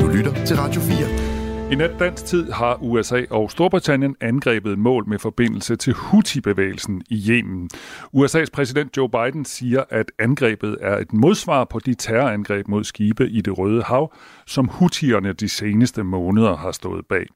[0.00, 1.27] Du lytter til Radio 4.
[1.70, 7.30] I nat dansk tid har USA og Storbritannien angrebet mål med forbindelse til Houthi-bevægelsen i
[7.30, 7.70] Yemen.
[8.16, 13.28] USA's præsident Joe Biden siger, at angrebet er et modsvar på de terrorangreb mod skibe
[13.28, 14.12] i det Røde Hav,
[14.48, 17.26] som Houthierne de seneste måneder har stået bag.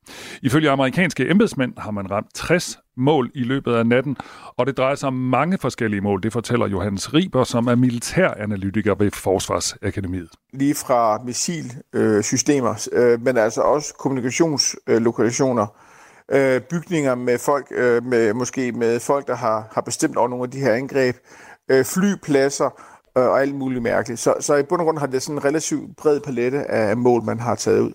[0.43, 4.17] Ifølge amerikanske embedsmænd har man ramt 60 mål i løbet af natten,
[4.57, 8.95] og det drejer sig om mange forskellige mål, det fortæller Johannes Riber, som er militæranalytiker
[8.95, 10.29] ved Forsvarsakademiet.
[10.53, 15.67] Lige fra missilsystemer, øh, men altså også kommunikationslokationer,
[16.33, 20.45] øh, bygninger med folk, øh, med, måske med folk, der har, har bestemt over nogle
[20.45, 21.17] af de her angreb,
[21.71, 24.21] øh, flypladser øh, og alt muligt mærkeligt.
[24.21, 27.25] Så, så i bund og grund har det sådan en relativt bred palette af mål,
[27.25, 27.93] man har taget ud.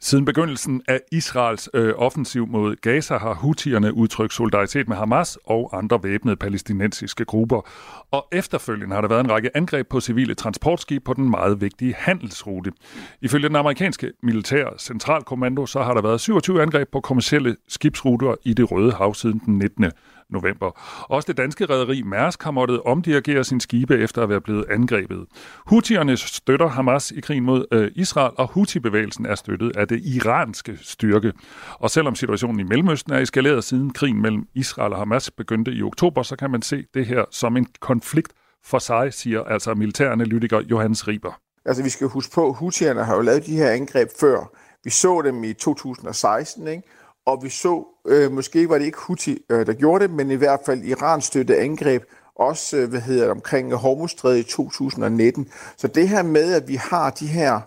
[0.00, 5.78] Siden begyndelsen af Israels øh, offensiv mod Gaza har Houthierne udtrykt solidaritet med Hamas og
[5.78, 7.68] andre væbnede palæstinensiske grupper.
[8.10, 11.94] Og efterfølgende har der været en række angreb på civile transportskib på den meget vigtige
[11.98, 12.72] handelsrute.
[13.20, 18.54] Ifølge den amerikanske militære centralkommando, så har der været 27 angreb på kommersielle skibsruter i
[18.54, 19.84] det Røde Hav siden den 19
[20.30, 20.70] november.
[21.08, 25.26] Også det danske rederi Mærsk har måttet omdirigere sin skibe efter at være blevet angrebet.
[25.66, 30.78] Houthierne støtter Hamas i krigen mod øh, Israel, og Houthi-bevægelsen er støttet af det iranske
[30.82, 31.32] styrke.
[31.74, 35.82] Og selvom situationen i Mellemøsten er eskaleret siden krigen mellem Israel og Hamas begyndte i
[35.82, 38.32] oktober, så kan man se det her som en konflikt
[38.64, 41.40] for sig, siger altså militæranalytiker Johannes Riber.
[41.64, 44.52] Altså vi skal huske på, at Houthierne har jo lavet de her angreb før.
[44.84, 46.82] Vi så dem i 2016, ikke?
[47.26, 50.34] Og vi så, øh, måske var det ikke Houthi, øh, der gjorde det, men i
[50.34, 52.02] hvert fald Iran støtte angreb,
[52.36, 55.48] også øh, hvad hedder det, omkring Hormuzstrædet i 2019.
[55.76, 57.60] Så det her med, at vi har de her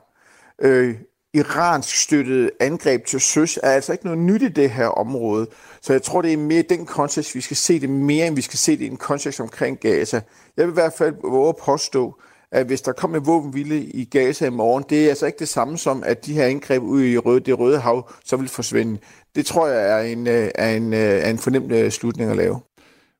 [0.62, 0.96] øh,
[1.34, 5.48] iransk støttede angreb til søs er altså ikke noget nyt i det her område.
[5.82, 8.42] Så jeg tror, det er mere den kontekst, vi skal se det mere, end vi
[8.42, 10.22] skal se det i en kontekst omkring Gaza.
[10.58, 12.16] Jeg vil i hvert fald våge at påstå,
[12.52, 15.50] at hvis der kommer en våbenvilde i Gaza i morgen, det er altså ikke det
[15.50, 19.00] samme som, at de her angreb ude i røde, det røde hav, så vil forsvinde.
[19.36, 22.38] Det tror jeg er en, øh, er en, øh, er en fornemt øh, slutning at
[22.38, 22.60] lave.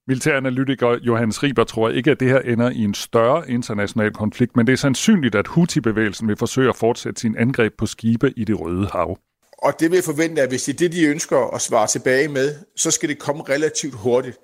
[0.08, 4.68] Militæranalytiker Johannes Riber tror ikke, at det her ender i en større international konflikt, men
[4.68, 8.60] det er sandsynligt, at Houthi-bevægelsen vil forsøge at fortsætte sin angreb på skibe i det
[8.60, 9.18] røde hav.
[9.58, 12.28] Og det vil jeg forvente, at hvis det er det, de ønsker at svare tilbage
[12.28, 14.38] med, så skal det komme relativt hurtigt.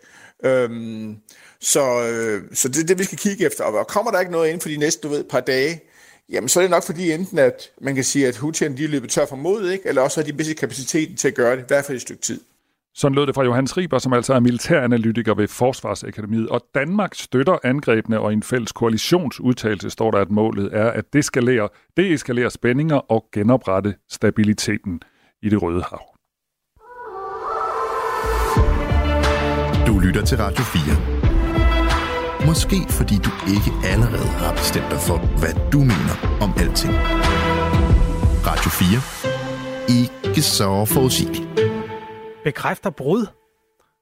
[0.46, 1.18] Øhm,
[1.62, 3.64] så øh, så det er det, vi skal kigge efter.
[3.64, 5.82] Og kommer der ikke noget inden for de næste du ved, par dage,
[6.30, 8.88] jamen så er det nok fordi enten, at man kan sige, at Houthierne de er
[8.88, 9.88] løbet tør for mod, ikke?
[9.88, 12.22] eller også har de bedste kapaciteten til at gøre det, i hvert fald et stykke
[12.22, 12.42] tid.
[12.98, 16.50] Sådan lød det fra Johannes Riber, som altså er militæranalytiker ved Forsvarsakademiet.
[16.50, 21.14] Og Danmark støtter angrebene, og i en fælles koalitionsudtalelse står der, at målet er at
[21.14, 25.02] deskalere, deeskalere spændinger og genoprette stabiliteten
[25.42, 26.02] i det røde hav.
[29.88, 31.15] Du lytter til Radio 4.
[32.46, 36.94] Måske fordi du ikke allerede har bestemt dig for, hvad du mener om alting.
[38.50, 40.00] Radio 4.
[40.00, 41.48] Ikke så forudsigeligt.
[42.44, 43.26] Bekræfter brud.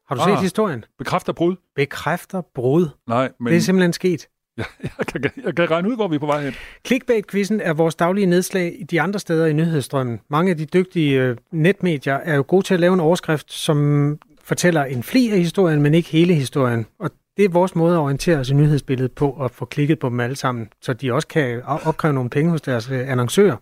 [0.07, 0.29] Har du Ah.
[0.29, 0.85] set historien?
[0.97, 1.55] Bekræfter brud?
[1.75, 2.87] Bekræfter brud.
[3.07, 4.27] Nej, men Det er simpelthen sket.
[4.57, 6.53] jeg, jeg, kan, jeg kan regne ud, hvor vi er på vej hen.
[6.87, 10.19] Clickbait-quizzen er vores daglige nedslag i de andre steder i nyhedsstrømmen.
[10.29, 14.17] Mange af de dygtige øh, netmedier er jo gode til at lave en overskrift, som
[14.43, 16.85] fortæller en fli af historien, men ikke hele historien.
[16.99, 20.09] Og det er vores måde at orientere os i nyhedsbilledet på og få klikket på
[20.09, 23.57] dem alle sammen, så de også kan op- opkræve nogle penge hos deres øh, annoncører.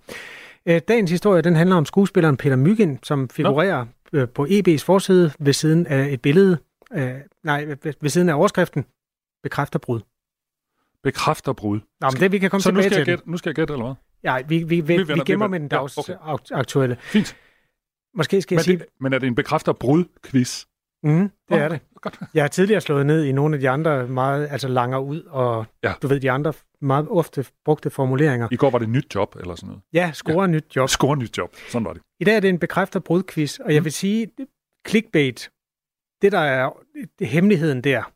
[0.66, 5.32] Øh, Dagens historie den handler om skuespilleren Peter Myggen, som figurerer øh, på EB's forside
[5.40, 6.58] ved siden af et billede,
[6.94, 7.12] øh,
[7.44, 7.66] nej,
[8.02, 8.86] ved- siden af overskriften,
[9.44, 10.02] bekræfter brud.
[11.04, 11.80] Bekræfter brud.
[12.02, 13.12] Nå, men det vi kan komme Så nu tilbage skal, jeg til.
[13.12, 13.96] gætte, nu skal jeg gætte, eller hvad?
[14.24, 16.16] Ja, vi, vi, vi, vi, vi gemmer med den Ja, dags okay.
[16.22, 16.46] okay.
[16.56, 16.98] aktuelle.
[17.00, 17.38] Fint.
[18.18, 18.78] Måske skal jeg Men, sige...
[18.78, 20.66] det, men er det en bekræfter brud-quiz?
[21.04, 21.80] Mm, det er det.
[22.02, 22.20] Godt.
[22.34, 25.66] Jeg har tidligere slået ned i nogle af de andre meget, altså langer ud, og
[25.84, 25.94] Ja.
[26.02, 28.48] du ved, de andre meget ofte brugte formuleringer.
[28.52, 29.82] I går var det nyt job, eller sådan noget.
[29.94, 30.48] Ja, score ja.
[30.48, 30.90] nyt job.
[30.90, 31.56] Score nyt job.
[31.70, 32.02] Sådan var det.
[32.20, 34.28] I dag er det en bekræfter brudquiz, og jeg vil sige,
[34.88, 35.50] clickbait,
[36.22, 36.70] det der er
[37.20, 38.12] det, hemmeligheden der,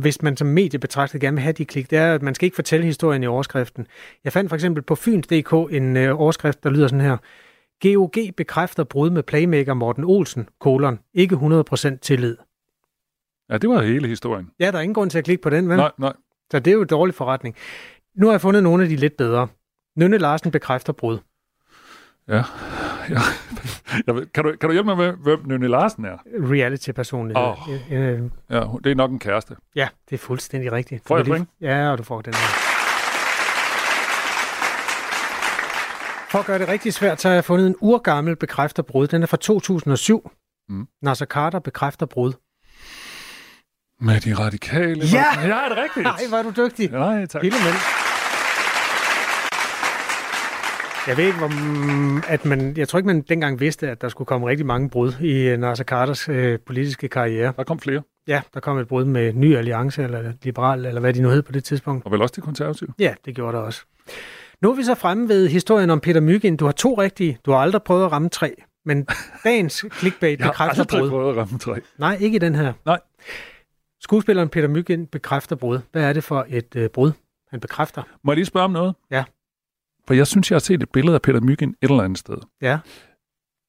[0.00, 2.54] hvis man som mediebetragter gerne vil have de klik, det er, at man skal ikke
[2.54, 3.86] fortælle historien i overskriften.
[4.24, 7.16] Jeg fandt for eksempel på Fyns.dk en øh, overskrift, der lyder sådan her.
[7.82, 12.36] GOG bekræfter brud med playmaker Morten Olsen, kolon, ikke 100% tillid.
[13.50, 14.50] Ja, det var hele historien.
[14.60, 15.76] Ja, der er ingen grund til at klikke på den, vel?
[15.76, 16.12] Nej, nej.
[16.50, 17.56] Så det er jo en dårlig forretning.
[18.16, 19.48] Nu har jeg fundet nogle af de lidt bedre.
[19.96, 21.18] Nynne Larsen bekræfter brud.
[22.28, 22.42] Ja.
[23.10, 23.18] ja.
[24.34, 26.16] Kan, du, kan du hjælpe mig med, hvem Nynne Larsen er?
[26.26, 27.44] Reality-personlighed.
[27.90, 29.56] Øh, øh, Ja, det er nok en kæreste.
[29.74, 31.02] ja, det er fuldstændig rigtigt.
[31.06, 31.48] Får jeg point?
[31.60, 32.40] Ja, og du får den her.
[36.30, 39.06] For at gøre det rigtig svært, så har jeg fundet en urgammel bekræfter brud.
[39.06, 40.30] Den er fra 2007.
[40.68, 40.86] Mm.
[41.02, 42.32] Nasser Carter bekræfter brud.
[44.00, 45.04] Med de radikale.
[45.12, 45.24] Ja!
[45.42, 46.04] Ja, er det rigtigt?
[46.04, 46.90] Nej, er du dygtig.
[46.90, 47.42] Nej, tak.
[47.42, 47.74] Lille mand.
[51.06, 51.50] Jeg ved ikke, hvor,
[52.32, 55.12] at man, jeg tror ikke, man dengang vidste, at der skulle komme rigtig mange brud
[55.20, 57.52] i øh, Nasser Carters øh, politiske karriere.
[57.56, 58.02] Der kom flere.
[58.28, 61.42] Ja, der kom et brud med Ny Alliance, eller Liberal, eller hvad de nu hed
[61.42, 62.04] på det tidspunkt.
[62.06, 62.88] Og vel også de konservative.
[62.98, 63.82] Ja, det gjorde der også.
[64.62, 66.56] Nu er vi så fremme ved historien om Peter Myggen.
[66.56, 67.38] Du har to rigtige.
[67.46, 68.54] Du har aldrig prøvet at ramme tre.
[68.84, 69.06] Men
[69.44, 71.10] dagens clickbait Jeg har bekræfter aldrig brud.
[71.10, 71.80] prøvet at ramme tre.
[71.98, 72.72] Nej, ikke i den her.
[72.84, 72.98] Nej.
[74.06, 75.78] Skuespilleren Peter Myggen bekræfter brud.
[75.92, 77.12] Hvad er det for et øh, brud,
[77.50, 78.02] han bekræfter?
[78.24, 78.94] Må jeg lige spørge om noget?
[79.10, 79.24] Ja.
[80.06, 82.36] For jeg synes, jeg har set et billede af Peter Myggen et eller andet sted.
[82.62, 82.78] Ja.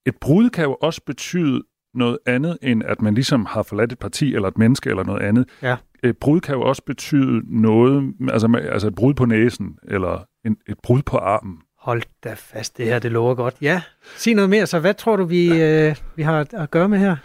[0.05, 3.99] Et brud kan jo også betyde noget andet, end at man ligesom har forladt et
[3.99, 5.49] parti, eller et menneske, eller noget andet.
[5.61, 5.77] Ja.
[6.03, 10.57] Et brud kan jo også betyde noget, altså, altså et brud på næsen, eller en,
[10.67, 11.57] et brud på armen.
[11.79, 13.55] Hold da fast, det her det lover godt.
[13.61, 13.81] Ja,
[14.15, 14.65] sig noget mere.
[14.65, 17.15] Så hvad tror du, vi, øh, vi har at gøre med her?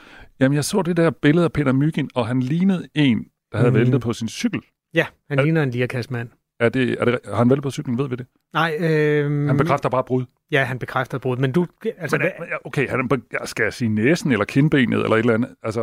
[0.40, 3.70] Jamen, jeg så det der billede af Peter Myggen, og han lignede en, der havde
[3.70, 3.76] Mm.
[3.76, 4.60] væltet på sin cykel.
[4.94, 6.28] Ja, han Er- ligner en lirakassmand.
[6.60, 8.26] Er det, er det, har han væltet på cyklen, ved vi det?
[8.52, 10.24] Nej, øh, Han bekræfter bare brud.
[10.50, 11.36] Ja, han bekræfter brud.
[11.36, 11.66] Men du,
[11.98, 15.20] altså, Men, hvad, øh, okay, han, ja, skal jeg sige næsen, eller kindbenet, eller et
[15.20, 15.50] eller andet?
[15.62, 15.80] Altså,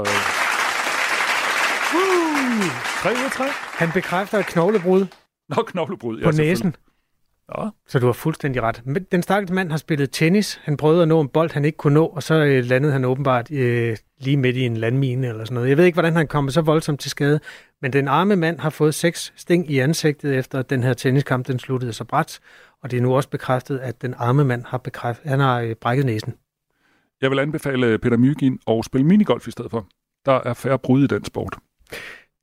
[3.01, 3.45] tre ud af tre?
[3.77, 5.05] han bekræfter et knoglebrud
[5.49, 6.21] Nå, knoglebrud.
[6.23, 6.75] på næsen.
[7.57, 7.69] Ja.
[7.87, 8.83] Så du har fuldstændig ret.
[9.11, 10.59] Den stakkels mand har spillet tennis.
[10.63, 13.05] Han prøvede at nå en bold, han ikke kunne nå, og så øh, landede han
[13.05, 15.69] åbenbart øh, lige midt i en landmine eller sådan noget.
[15.69, 17.39] Jeg ved ikke, hvordan han kom så voldsomt til skade,
[17.81, 21.47] men den arme mand har fået seks sting i ansigtet, efter at den her tenniskamp
[21.47, 22.39] den sluttede så bræt.
[22.83, 25.75] Og det er nu også bekræftet, at den arme mand har, bekræftet, han har øh,
[25.75, 26.33] brækket næsen.
[27.21, 29.87] Jeg vil anbefale Peter Myggen at spille minigolf i stedet for.
[30.25, 31.57] Der er færre brud i den sport.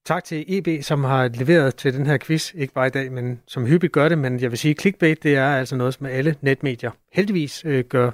[0.05, 3.41] Tak til EB, som har leveret til den her quiz, ikke bare i dag, men
[3.47, 6.37] som hyppigt gør det, men jeg vil sige, clickbait, det er altså noget, som alle
[6.41, 8.11] netmedier heldigvis øh, gør,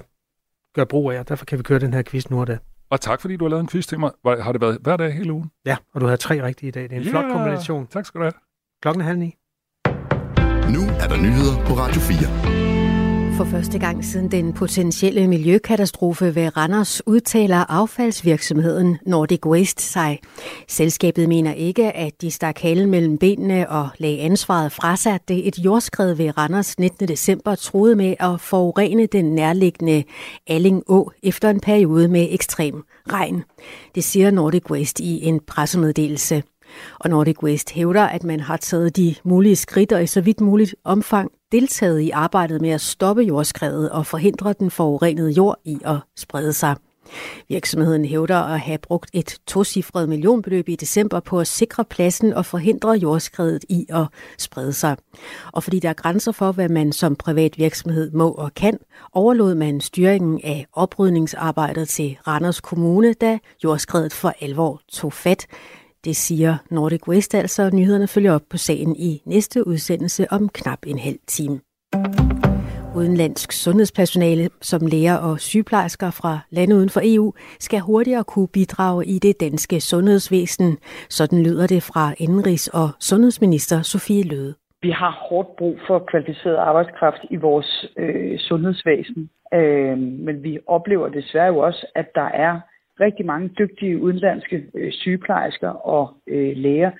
[0.75, 2.57] gør brug af, og derfor kan vi køre den her quiz nu og da.
[2.93, 4.11] Og tak, fordi du har lavet en quiz til mig.
[4.25, 5.51] Har det været hver dag hele ugen?
[5.65, 6.83] Ja, og du havde tre rigtige i dag.
[6.83, 7.87] Det er en yeah, flot kombination.
[7.87, 8.33] Tak skal du have.
[8.81, 9.35] Klokken er halv ni.
[10.75, 12.72] Nu er der nyheder på Radio 4.
[13.37, 20.19] For første gang siden den potentielle miljøkatastrofe ved Randers udtaler affaldsvirksomheden Nordic Waste sig.
[20.67, 25.47] Selskabet mener ikke, at de stak halen mellem benene og lagde ansvaret fra sig, det
[25.47, 27.07] et jordskred ved Randers 19.
[27.07, 30.03] december troede med at forurene den nærliggende
[30.47, 33.43] Alling Å efter en periode med ekstrem regn.
[33.95, 36.43] Det siger Nordic Waste i en pressemeddelelse.
[36.99, 40.41] Og Nordic West hævder, at man har taget de mulige skridt og i så vidt
[40.41, 45.77] muligt omfang deltaget i arbejdet med at stoppe jordskredet og forhindre den forurenede jord i
[45.85, 46.75] at sprede sig.
[47.49, 52.45] Virksomheden hævder at have brugt et tocifret millionbeløb i december på at sikre pladsen og
[52.45, 54.05] forhindre jordskredet i at
[54.37, 54.97] sprede sig.
[55.51, 58.77] Og fordi der er grænser for, hvad man som privat virksomhed må og kan,
[59.13, 65.47] overlod man styringen af oprydningsarbejdet til Randers Kommune, da jordskredet for alvor tog fat.
[66.05, 67.69] Det siger Nordic West altså.
[67.73, 71.59] Nyhederne følger op på sagen i næste udsendelse om knap en halv time.
[72.95, 79.05] Udenlandsk sundhedspersonale som læger og sygeplejersker fra lande uden for EU skal hurtigere kunne bidrage
[79.05, 80.77] i det danske sundhedsvæsen.
[81.09, 84.53] Sådan lyder det fra Indenrigs- og Sundhedsminister Sofie Løde.
[84.81, 91.07] Vi har hårdt brug for kvalificeret arbejdskraft i vores øh, sundhedsvæsen, øh, men vi oplever
[91.09, 92.59] desværre jo også, at der er
[92.99, 96.91] rigtig mange dygtige udenlandske øh, sygeplejersker og øh, læger,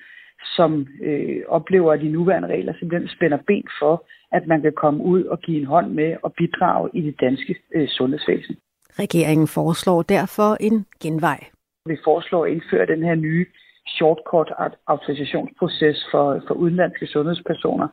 [0.56, 5.04] som øh, oplever, at de nuværende regler simpelthen spænder ben for, at man kan komme
[5.04, 8.56] ud og give en hånd med og bidrage i det danske øh, sundhedsvæsen.
[8.98, 11.40] Regeringen foreslår derfor en genvej.
[11.86, 13.46] Vi foreslår at indføre den her nye
[13.88, 14.52] shortcut
[14.86, 17.88] autorisationsproces for, for udenlandske sundhedspersoner,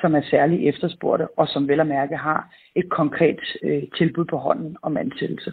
[0.00, 4.36] som er særligt efterspurgte og som vel at mærke har et konkret øh, tilbud på
[4.36, 5.52] hånden om ansættelse.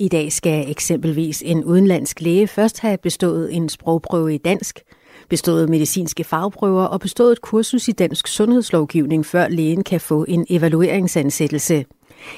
[0.00, 4.80] I dag skal eksempelvis en udenlandsk læge først have bestået en sprogprøve i dansk,
[5.28, 10.46] bestået medicinske fagprøver og bestået et kursus i dansk sundhedslovgivning, før lægen kan få en
[10.50, 11.84] evalueringsansættelse.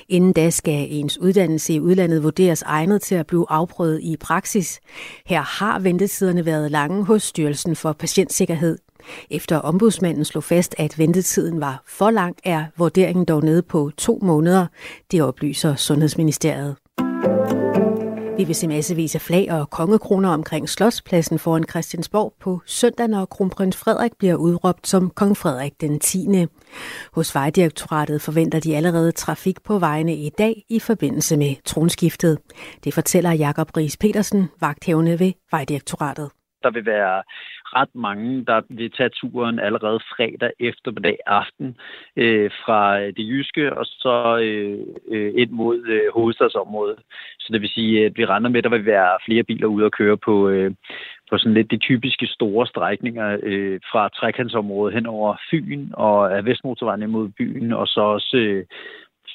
[0.09, 4.81] Inden da skal ens uddannelse i udlandet vurderes egnet til at blive afprøvet i praksis.
[5.27, 8.79] Her har ventetiderne været lange hos Styrelsen for Patientsikkerhed.
[9.31, 14.18] Efter ombudsmanden slog fast, at ventetiden var for lang, er vurderingen dog nede på to
[14.23, 14.66] måneder.
[15.11, 16.77] Det oplyser Sundhedsministeriet.
[18.40, 23.24] Vi vil se massevis af flag og kongekroner omkring Slotspladsen foran Christiansborg på søndag, når
[23.24, 26.46] kronprins Frederik bliver udråbt som kong Frederik den 10.
[27.14, 32.38] Hos Vejdirektoratet forventer de allerede trafik på vejene i dag i forbindelse med tronskiftet.
[32.85, 36.31] Det fortæller Jakob Ries Petersen, vagthævende ved Vejdirektoratet.
[36.62, 37.22] Der vil være
[37.76, 41.76] ret mange, der vil tage turen allerede fredag eftermiddag aften
[42.16, 44.78] øh, fra øh, det jyske og så øh,
[45.09, 46.98] øh, ind mod øh, hovedstadsområdet.
[47.40, 49.87] Så det vil sige, at vi regner med, at der vil være flere biler ude
[49.87, 50.70] at køre på, øh,
[51.30, 56.44] på sådan lidt de typiske store strækninger øh, fra trekantsområdet hen over Fyn og af
[56.44, 58.64] Vestmotorvejen mod byen, og så også øh,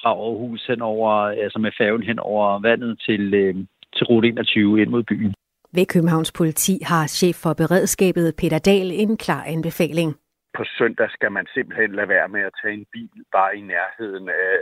[0.01, 3.55] fra Aarhus hen over, altså med færgen hen over vandet til, øh,
[3.95, 5.33] til rute 21 ind mod byen.
[5.77, 10.09] Ved Københavns politi har chef for beredskabet Peter Dahl en klar anbefaling.
[10.57, 14.29] På søndag skal man simpelthen lade være med at tage en bil bare i nærheden
[14.29, 14.55] af,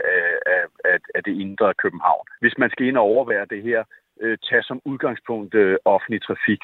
[0.54, 2.24] af, af, af det indre København.
[2.40, 3.84] Hvis man skal ind og overvære det her,
[4.22, 6.62] øh, tag som udgangspunkt øh, offentlig trafik.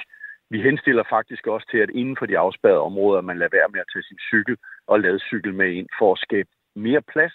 [0.50, 3.80] Vi henstiller faktisk også til, at inden for de afspærrede områder, man lader være med
[3.80, 7.34] at tage sin cykel og lade cykel med ind for at skabe mere plads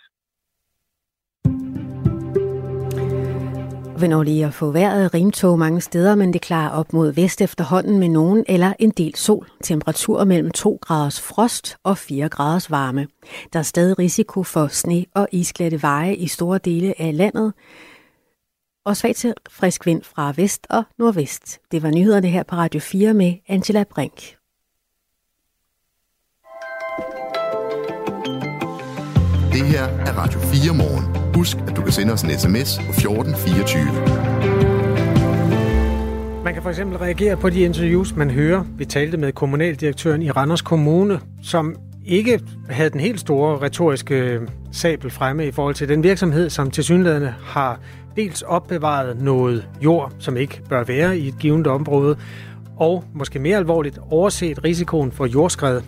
[4.00, 7.42] Vi når lige at få vejret rimtog mange steder, men det klarer op mod vest
[7.42, 9.50] efterhånden med nogen eller en del sol.
[9.64, 13.08] Temperatur mellem 2 graders frost og 4 graders varme.
[13.54, 17.54] Der er stadig risiko for sne og isglatte veje i store dele af landet.
[18.86, 21.60] Og svag til frisk vind fra vest og nordvest.
[21.72, 24.36] Det var nyhederne her på Radio 4 med Angela Brink.
[29.52, 31.25] Det her er Radio 4 morgen.
[31.36, 33.86] Husk, at du kan sende os en sms på 1424.
[36.44, 38.64] Man kan for eksempel reagere på de interviews, man hører.
[38.78, 44.48] Vi talte med kommunaldirektøren i Randers Kommune, som ikke havde den helt store retoriske øh,
[44.72, 47.80] sabel fremme i forhold til den virksomhed, som tilsyneladende har
[48.16, 52.18] dels opbevaret noget jord, som ikke bør være i et givet område,
[52.78, 55.82] og måske mere alvorligt overset risikoen for jordskred,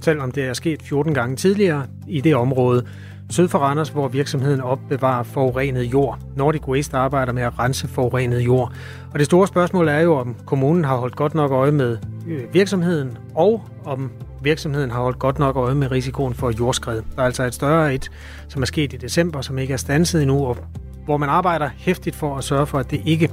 [0.00, 2.86] selvom det er sket 14 gange tidligere i det område,
[3.30, 6.18] syd for Randers, hvor virksomheden opbevarer forurenet jord.
[6.36, 8.72] Nordic Waste arbejder med at rense forurenet jord.
[9.12, 12.54] Og det store spørgsmål er jo, om kommunen har holdt godt nok øje med øh,
[12.54, 14.10] virksomheden, og om
[14.42, 17.02] virksomheden har holdt godt nok øje med risikoen for jordskred.
[17.16, 18.10] Der er altså et større et,
[18.48, 20.56] som er sket i december, som ikke er stanset endnu, og
[21.04, 23.30] hvor man arbejder hæftigt for at sørge for, at det ikke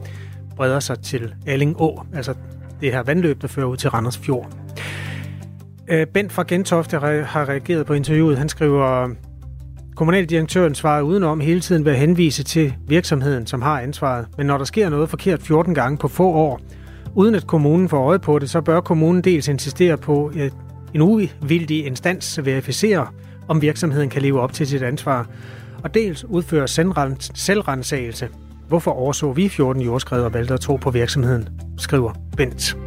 [0.55, 2.33] breder sig til Alling Å, altså
[2.81, 4.49] det her vandløb, der fører ud til Randers Fjord.
[5.88, 8.38] Øh, Bent fra Gentofte har reageret på interviewet.
[8.38, 9.10] Han skriver,
[9.97, 14.27] Kommunaldirektøren svarer udenom hele tiden ved at henvise til virksomheden, som har ansvaret.
[14.38, 16.62] Men når der sker noget forkert 14 gange på få år,
[17.15, 20.53] uden at kommunen får øje på det, så bør kommunen dels insistere på, at
[20.93, 23.13] en uvildig instans verificerer,
[23.47, 25.27] om virksomheden kan leve op til sit ansvar,
[25.83, 26.67] og dels udføre
[27.33, 28.29] selvrensagelse.
[28.67, 32.77] Hvorfor overså vi 14 jordskred og valgte at tro på virksomheden, skriver Bent.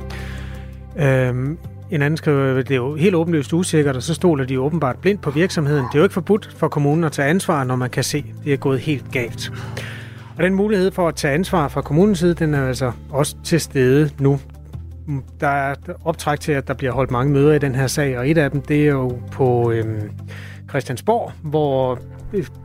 [0.99, 1.59] Øhm,
[1.90, 4.98] en anden skriver, at det er jo helt åbenlyst usikkert, og så stoler de åbenbart
[4.98, 5.85] blindt på virksomheden.
[5.85, 8.44] Det er jo ikke forbudt for kommunen at tage ansvar, når man kan se, at
[8.44, 9.53] det er gået helt galt.
[10.37, 13.61] Og den mulighed for at tage ansvar fra kommunens side, den er altså også til
[13.61, 14.40] stede nu.
[15.40, 15.74] Der er
[16.05, 18.50] optræk til, at der bliver holdt mange møder i den her sag, og et af
[18.50, 20.11] dem, det er jo på øhm,
[20.68, 21.98] Christiansborg, hvor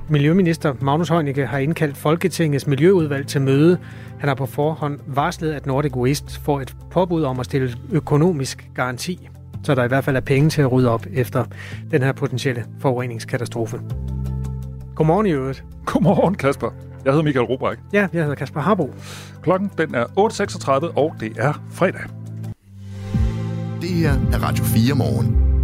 [0.10, 3.78] Miljøminister Magnus Heunicke har indkaldt Folketingets Miljøudvalg til møde.
[4.19, 8.69] Han har på forhånd varslet, at Nordic Waste får et påbud om at stille økonomisk
[8.75, 9.30] garanti,
[9.63, 11.45] så der i hvert fald er penge til at rydde op efter
[11.91, 13.82] den her potentielle forureningskatastrofe.
[14.95, 15.63] Godmorgen i øvrigt.
[15.86, 16.69] Godmorgen, Kasper.
[17.06, 17.82] Jeg hedder Michael Robrecht.
[17.93, 18.93] Ja, jeg hedder Kasper Harbo.
[19.43, 22.01] Klokken den er 8.36, og det er fredag.
[23.82, 25.55] Det her er Radio 4 morgen.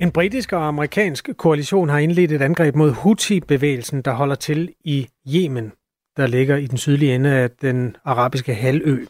[0.00, 5.08] En britisk og amerikansk koalition har indledt et angreb mod Houthi-bevægelsen, der holder til i
[5.34, 5.72] Yemen,
[6.16, 9.04] der ligger i den sydlige ende af den arabiske halvø.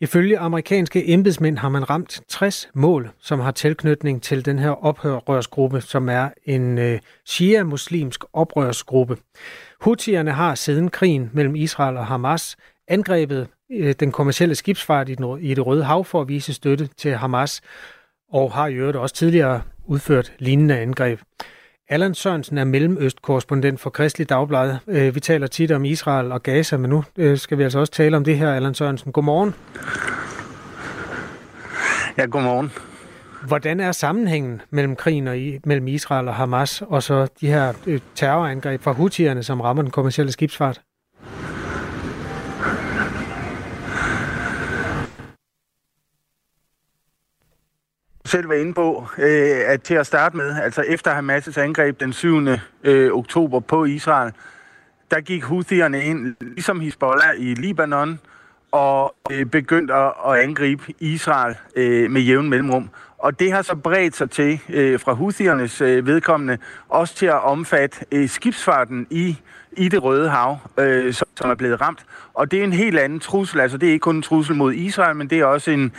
[0.00, 5.80] Ifølge amerikanske embedsmænd har man ramt 60 mål, som har tilknytning til den her oprørsgruppe,
[5.80, 9.16] som er en øh, shia-muslimsk oprørsgruppe.
[9.80, 12.56] Houthierne har siden krigen mellem Israel og Hamas
[12.88, 16.86] angrebet øh, den kommercielle skibsfart i, den, i det Røde Hav for at vise støtte
[16.86, 17.62] til Hamas,
[18.32, 21.20] og har i øvrigt også tidligere udført lignende angreb.
[21.88, 24.76] Allan Sørensen er mellemøstkorrespondent for Kristelig Dagblad.
[24.86, 27.92] Øh, vi taler tit om Israel og Gaza, men nu øh, skal vi altså også
[27.92, 29.12] tale om det her, Allan Sørensen.
[29.12, 29.54] Godmorgen.
[32.18, 32.72] Ja, godmorgen.
[33.46, 37.72] Hvordan er sammenhængen mellem krigen og i, mellem Israel og Hamas, og så de her
[37.86, 40.80] øh, terrorangreb fra Houthierne, som rammer den kommercielle skibsfart?
[48.24, 52.12] Selv var inde på, øh, at til at starte med, altså efter Hamas' angreb den
[52.12, 52.46] 7.
[52.84, 54.32] Øh, oktober på Israel,
[55.10, 58.18] der gik Houthierne ind, ligesom Hezbollah i Libanon,
[58.72, 62.90] og øh, begyndte at, at angribe Israel øh, med jævn mellemrum.
[63.18, 66.58] Og det har så bredt sig til, øh, fra Houthiernes øh, vedkommende,
[66.88, 69.36] også til at omfatte øh, skibsfarten i,
[69.72, 72.06] i det Røde Hav, øh, som, som er blevet ramt.
[72.34, 73.60] Og det er en helt anden trussel.
[73.60, 75.92] Altså det er ikke kun en trussel mod Israel, men det er også en,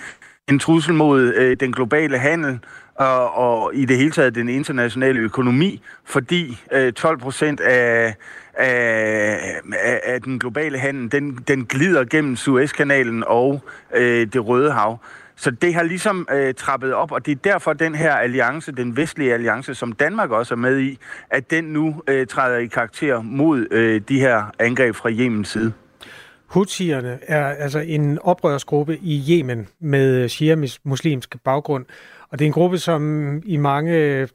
[0.49, 2.59] en trussel mod øh, den globale handel
[2.95, 8.15] og, og i det hele taget den internationale økonomi, fordi øh, 12 procent af,
[8.53, 9.61] af,
[10.03, 13.61] af den globale handel, den, den glider gennem Suezkanalen og
[13.95, 14.99] øh, det Røde Hav.
[15.35, 18.97] Så det har ligesom øh, trappet op, og det er derfor den her alliance, den
[18.97, 23.21] vestlige alliance, som Danmark også er med i, at den nu øh, træder i karakter
[23.21, 25.73] mod øh, de her angreb fra Jemens side.
[26.53, 31.85] Houthierne er altså en oprørsgruppe i Yemen med shia-muslimsk baggrund,
[32.29, 34.27] og det er en gruppe, som i mange øh,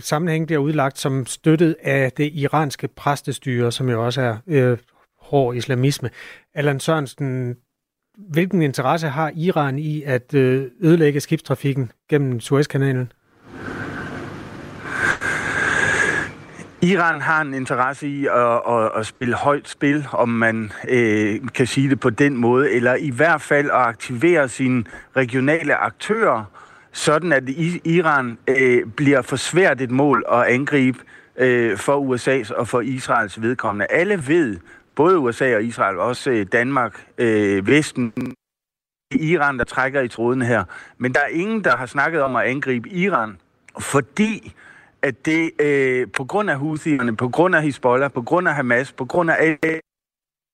[0.00, 4.78] sammenhæng bliver udlagt som støttet af det iranske præstestyre, som jo også er øh,
[5.20, 6.10] hård islamisme.
[6.54, 7.56] Allan Sørensen,
[8.18, 13.12] hvilken interesse har Iran i at øh, ødelægge skibstrafikken gennem Suezkanalen?
[16.84, 21.66] Iran har en interesse i at, at, at spille højt spil, om man øh, kan
[21.66, 24.84] sige det på den måde, eller i hvert fald at aktivere sine
[25.16, 26.44] regionale aktører,
[26.92, 27.42] sådan at
[27.84, 30.98] Iran øh, bliver for svært et mål at angribe
[31.36, 33.86] øh, for USA's og for Israels vedkommende.
[33.90, 34.58] Alle ved,
[34.94, 38.12] både USA og Israel, også øh, Danmark, øh, Vesten,
[39.10, 40.64] Iran, der trækker i tråden her.
[40.98, 43.36] Men der er ingen, der har snakket om at angribe Iran,
[43.80, 44.54] fordi
[45.02, 48.92] at det øh, på grund af Houthierne, på grund af Hezbollah, på grund af Hamas,
[48.92, 49.80] på grund af alle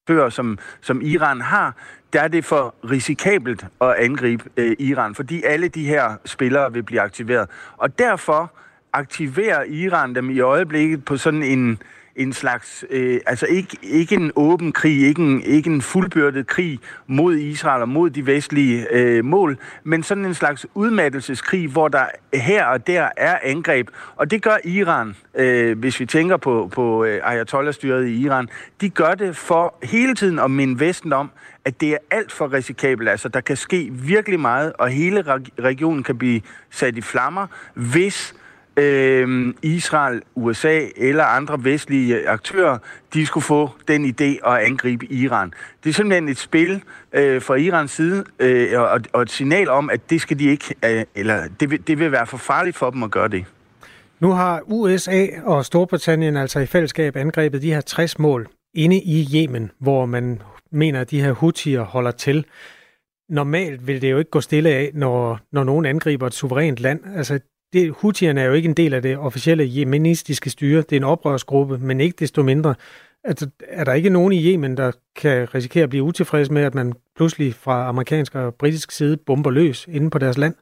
[0.09, 1.77] fører, som, som Iran har,
[2.13, 6.83] der er det for risikabelt at angribe øh, Iran, fordi alle de her spillere vil
[6.83, 7.51] blive aktiveret.
[7.77, 8.53] Og derfor
[8.93, 11.83] aktiverer Iran dem i øjeblikket på sådan en,
[12.19, 16.81] en slags, øh, altså ikke, ikke en åben krig, ikke en, ikke en fuldbyrdet krig
[17.07, 22.05] mod Israel og mod de vestlige øh, mål, men sådan en slags udmattelseskrig, hvor der
[22.35, 23.89] her og der er angreb.
[24.17, 28.49] Og det gør Iran, øh, hvis vi tænker på, på øh, Ayatollah-styret i Iran,
[28.81, 31.31] de gør det for hele tiden at minde Vesten om,
[31.65, 33.09] at det er alt for risikabelt.
[33.09, 35.25] Altså, der kan ske virkelig meget, og hele
[35.61, 36.41] regionen kan blive
[36.71, 38.48] sat i flammer, hvis øh,
[38.79, 42.79] Øhm, Israel, USA eller andre vestlige aktører,
[43.15, 45.53] de skulle få den idé at angribe Iran.
[45.85, 49.91] Det er simpelthen et spil øh, fra Irans side, øh, og, og et signal om,
[49.91, 52.91] at det skal de ikke, øh, eller det vil, det vil være for farligt for
[52.91, 53.45] dem at gøre det.
[54.21, 59.29] Nu har USA og Storbritannien altså i fællesskab angrebet de her 60 mål inde i
[59.35, 62.45] Yemen, hvor man mener, at de her Houthier holder til.
[63.29, 67.01] Normalt vil det jo ikke gå stille af, når, når nogen angriber et suverænt land.
[67.17, 67.39] Altså,
[67.73, 70.83] det, Houthierne er jo ikke en del af det officielle jemenistiske styre.
[70.83, 72.75] Det er en oprørsgruppe, men ikke desto mindre.
[73.25, 76.75] Altså, er der ikke nogen i Yemen, der kan risikere at blive utilfreds med, at
[76.75, 80.55] man pludselig fra amerikansk og britisk side bomber løs inde på deres land?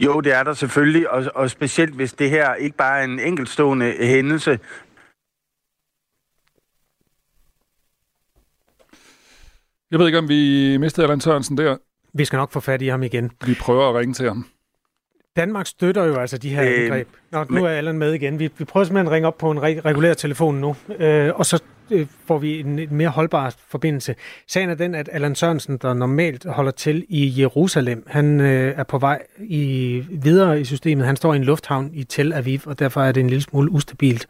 [0.00, 3.20] Jo, det er der selvfølgelig, og, og specielt hvis det her ikke bare er en
[3.20, 4.58] enkeltstående hændelse.
[9.90, 11.76] Jeg ved ikke, om vi mistede Allan Sørensen der.
[12.14, 13.30] Vi skal nok få fat i ham igen.
[13.46, 14.46] Vi prøver at ringe til ham.
[15.36, 17.08] Danmark støtter jo altså de her øh, angreb.
[17.30, 17.64] Nå, nu men...
[17.64, 18.38] er Allan med igen.
[18.38, 21.46] Vi, vi prøver simpelthen at ringe op på en re- regulær telefon nu, øh, og
[21.46, 24.14] så øh, får vi en, en mere holdbar forbindelse.
[24.48, 28.84] Sagen er den, at Allan Sørensen, der normalt holder til i Jerusalem, han øh, er
[28.84, 31.06] på vej i, videre i systemet.
[31.06, 33.70] Han står i en lufthavn i Tel Aviv, og derfor er det en lille smule
[33.70, 34.26] ustabilt.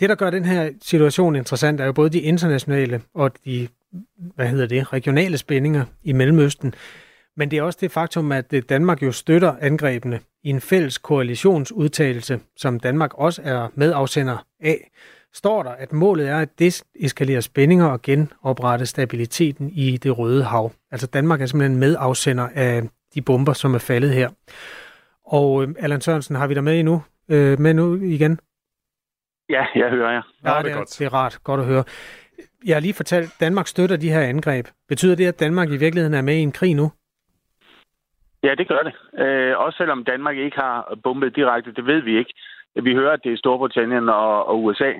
[0.00, 3.68] Det, der gør den her situation interessant, er jo både de internationale og de
[4.34, 6.74] hvad hedder det, regionale spændinger i Mellemøsten.
[7.36, 12.40] Men det er også det faktum, at Danmark jo støtter angrebene i en fælles koalitionsudtalelse,
[12.56, 14.90] som Danmark også er medafsender af,
[15.32, 20.72] står der, at målet er at deseskalere spændinger og genoprette stabiliteten i det røde hav.
[20.90, 22.82] Altså Danmark er simpelthen medafsender af
[23.14, 24.30] de bomber, som er faldet her.
[25.26, 27.02] Og øh, Allan Sørensen, har vi dig med endnu?
[27.28, 28.40] Øh, med nu igen?
[29.48, 30.22] Ja, jeg hører jer.
[30.44, 30.96] Ja, ja det, er, godt.
[30.98, 31.38] det er rart.
[31.44, 31.84] Godt at høre.
[32.66, 34.66] Jeg har lige fortalt, Danmark støtter de her angreb.
[34.88, 36.90] Betyder det, at Danmark i virkeligheden er med i en krig nu?
[38.42, 38.94] Ja, det gør det.
[39.24, 42.34] Øh, også selvom Danmark ikke har bombet direkte, det ved vi ikke.
[42.82, 44.92] Vi hører, at det er Storbritannien og, og USA.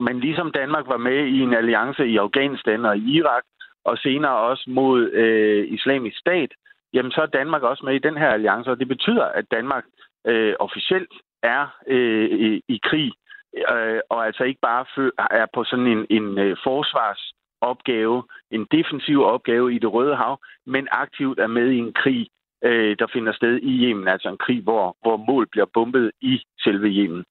[0.00, 3.42] Men ligesom Danmark var med i en alliance i Afghanistan og i Irak,
[3.84, 6.50] og senere også mod øh, islamisk stat,
[6.92, 9.84] jamen så er Danmark også med i den her alliance, og det betyder, at Danmark
[10.26, 11.12] øh, officielt
[11.42, 13.12] er øh, i, i krig
[13.56, 14.84] øh, og altså ikke bare
[15.30, 20.88] er på sådan en, en øh, forsvarsopgave, en defensiv opgave i det Røde Hav, men
[20.90, 22.28] aktivt er med i en krig,
[22.64, 26.40] øh, der finder sted i Yemen, altså en krig, hvor, hvor mål bliver bombet i
[26.60, 27.24] selve Yemen.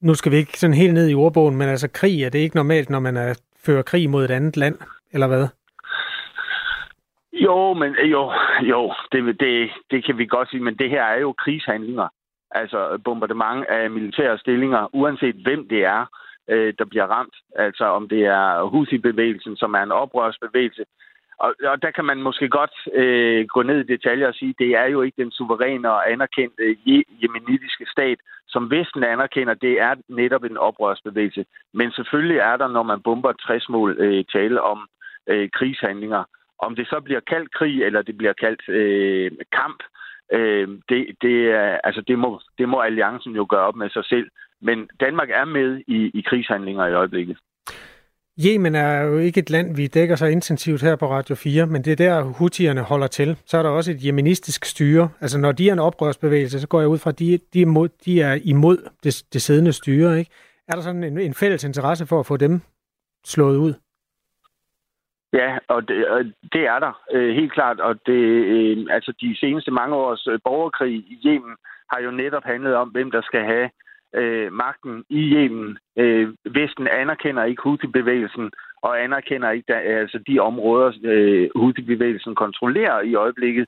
[0.00, 2.56] Nu skal vi ikke sådan helt ned i ordbogen, men altså krig, er det ikke
[2.56, 4.78] normalt, når man er, fører krig mod et andet land,
[5.12, 5.48] eller hvad?
[7.32, 11.20] Jo, men jo, jo det, det, det kan vi godt sige, men det her er
[11.20, 12.08] jo krigshandlinger
[12.50, 16.06] altså bombardement af militære stillinger, uanset hvem det er,
[16.48, 17.34] øh, der bliver ramt.
[17.56, 20.84] Altså om det er Houthi-bevægelsen, som er en oprørsbevægelse.
[21.38, 24.70] Og, og der kan man måske godt øh, gå ned i detaljer og sige, det
[24.70, 26.76] er jo ikke den suveræne og anerkendte
[27.22, 28.18] jemenitiske stat,
[28.48, 31.44] som Vesten anerkender, det er netop en oprørsbevægelse.
[31.74, 34.88] Men selvfølgelig er der, når man bomber 60 mål, øh, tale om
[35.26, 36.24] øh, krigshandlinger.
[36.58, 39.97] Om det så bliver kaldt krig, eller det bliver kaldt øh, kamp, Øh,
[40.32, 44.04] Øh, det, det, er, altså det, må, det må alliancen jo gøre op med sig
[44.04, 44.28] selv.
[44.62, 47.38] Men Danmark er med i, i krigshandlinger i øjeblikket.
[48.46, 51.84] Yemen er jo ikke et land, vi dækker så intensivt her på Radio 4, men
[51.84, 53.36] det er der, hutierne holder til.
[53.46, 55.08] Så er der også et jemenistisk styre.
[55.20, 57.66] Altså når de er en oprørsbevægelse, så går jeg ud fra, at de, de, er,
[57.66, 60.18] imod, de er imod det, det siddende styre.
[60.18, 60.30] Ikke?
[60.68, 62.60] Er der sådan en, en fælles interesse for at få dem
[63.24, 63.74] slået ud?
[65.32, 67.80] Ja, og det, og det er der øh, helt klart.
[67.80, 68.22] Og det,
[68.54, 71.56] øh, altså de seneste mange års øh, borgerkrig i Yemen
[71.92, 73.70] har jo netop handlet om, hvem der skal have
[74.14, 75.78] øh, magten i Yemen.
[75.96, 78.50] Øh, Vesten anerkender ikke Houthi-bevægelsen
[78.82, 83.66] og anerkender ikke der, altså de områder, øh, Houthi-bevægelsen kontrollerer i øjeblikket,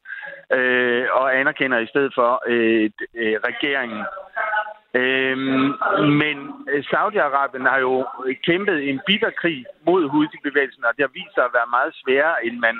[0.52, 4.02] øh, og anerkender i stedet for øh, øh, regeringen.
[4.94, 5.72] Øhm,
[6.22, 6.36] men
[6.90, 8.06] Saudi-Arabien har jo
[8.46, 12.58] kæmpet en bitterkrig mod Houthi-bevægelsen, og det har vist sig at være meget sværere, end
[12.58, 12.76] man,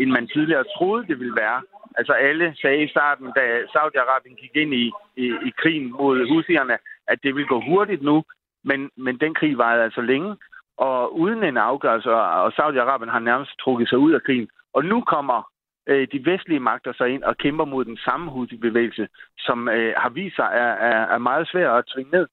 [0.00, 1.62] end man tidligere troede, det ville være.
[1.98, 3.44] Altså alle sagde i starten, da
[3.74, 6.78] Saudi-Arabien gik ind i, i, i krigen mod Houthierne,
[7.08, 8.24] at det ville gå hurtigt nu,
[8.64, 10.36] men, men den krig varede altså længe,
[10.76, 14.48] og uden en afgørelse, og Saudi-Arabien har nærmest trukket sig ud af krigen.
[14.72, 15.53] Og nu kommer
[15.86, 19.08] øh, de vestlige magter sig ind og kæmper mod den samme Houthi-bevægelse,
[19.38, 22.26] som øh, har vist sig er, er, er meget svær at tvinge ned.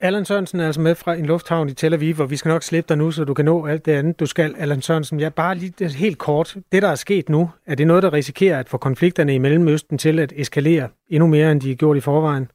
[0.00, 2.62] Allan Sørensen er altså med fra en lufthavn i Tel Aviv, og vi skal nok
[2.62, 4.54] slippe dig nu, så du kan nå alt det andet, du skal.
[4.58, 6.56] Allan Sørensen, jeg bare lige helt kort.
[6.72, 9.98] Det, der er sket nu, er det noget, der risikerer at få konflikterne i Mellemøsten
[9.98, 12.46] til at eskalere endnu mere, end de er gjort i forvejen?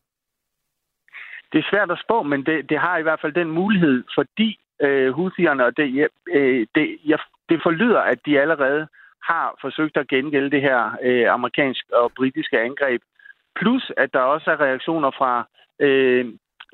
[1.51, 4.60] Det er svært at spå, men det, det har i hvert fald den mulighed, fordi
[4.82, 8.88] øh, Houthierne, og det, øh, det, jeg, det forlyder, at de allerede
[9.24, 13.01] har forsøgt at gengælde det her øh, amerikanske og britiske angreb.
[13.55, 15.47] Plus, at der også er reaktioner fra
[15.80, 16.26] øh,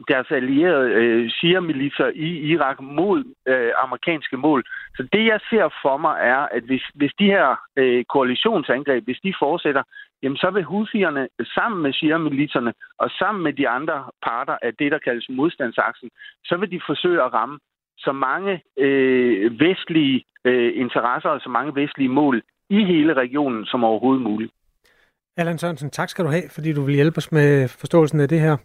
[0.08, 4.64] deres allierede øh, Shia-militser i Irak mod øh, amerikanske mål.
[4.98, 9.20] Så det, jeg ser for mig, er, at hvis, hvis de her øh, koalitionsangreb, hvis
[9.24, 9.84] de fortsætter,
[10.24, 14.92] jamen så vil Houthierne sammen med Shia-militserne og sammen med de andre parter af det,
[14.92, 16.10] der kaldes modstandsaksen,
[16.46, 17.60] så vil de forsøge at ramme
[18.08, 23.84] så mange øh, vestlige øh, interesser og så mange vestlige mål i hele regionen som
[23.84, 24.52] overhovedet muligt.
[25.38, 28.40] Allan Sørensen, tak skal du have, fordi du vil hjælpe os med forståelsen af det
[28.40, 28.58] her.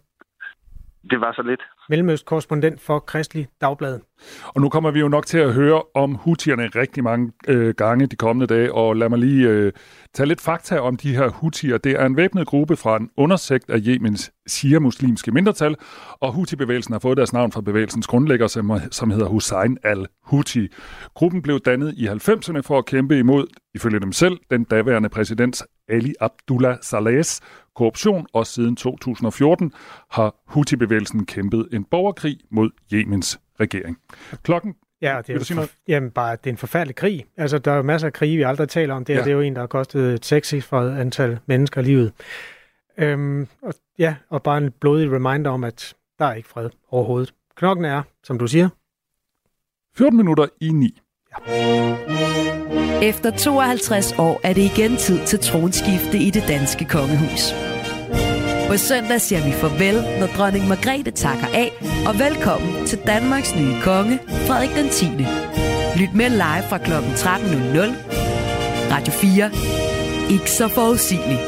[1.11, 1.63] Det var så lidt.
[1.91, 3.99] Mellemøst-korrespondent for Kristelig Dagblad.
[4.47, 8.07] Og nu kommer vi jo nok til at høre om hutierne rigtig mange øh, gange
[8.07, 9.73] de kommende dage, og lad mig lige øh,
[10.13, 11.77] tage lidt fakta om de her hutier.
[11.77, 15.75] Det er en væbnet gruppe fra en undersekt af Jemens shia-muslimske mindretal,
[16.19, 20.67] og Houthi-bevægelsen har fået deres navn fra bevægelsens grundlægger, som, som hedder Hussein al-Houthi.
[21.13, 25.63] Gruppen blev dannet i 90'erne for at kæmpe imod, ifølge dem selv, den daværende præsident
[25.89, 27.41] Ali Abdullah Salehs
[27.81, 29.73] korruption, og siden 2014
[30.11, 33.97] har Houthi-bevægelsen kæmpet en borgerkrig mod Jemens regering.
[34.43, 37.25] Klokken Ja, det er, jo, for, jamen bare, det er en forfærdelig krig.
[37.37, 39.05] Altså, der er jo masser af krige, vi aldrig taler om.
[39.05, 39.19] Det, ja.
[39.19, 42.13] det er jo en, der har kostet et sekscifret antal mennesker livet.
[42.97, 47.33] Øhm, og, ja, og bare en blodig reminder om, at der er ikke fred overhovedet.
[47.55, 48.69] Klokken er, som du siger...
[49.97, 51.01] 14 minutter i 9.
[51.47, 52.11] Ja.
[53.01, 57.70] Efter 52 år er det igen tid til tronskifte i det danske kongehus.
[58.71, 61.69] På søndag siger vi farvel, når dronning Margrethe takker af,
[62.07, 65.05] og velkommen til Danmarks nye konge, Frederik den 10.
[65.99, 66.91] Lyt med live fra kl.
[66.91, 67.31] 13.00.
[68.93, 69.51] Radio 4.
[70.35, 71.41] Ikke så forudsigeligt.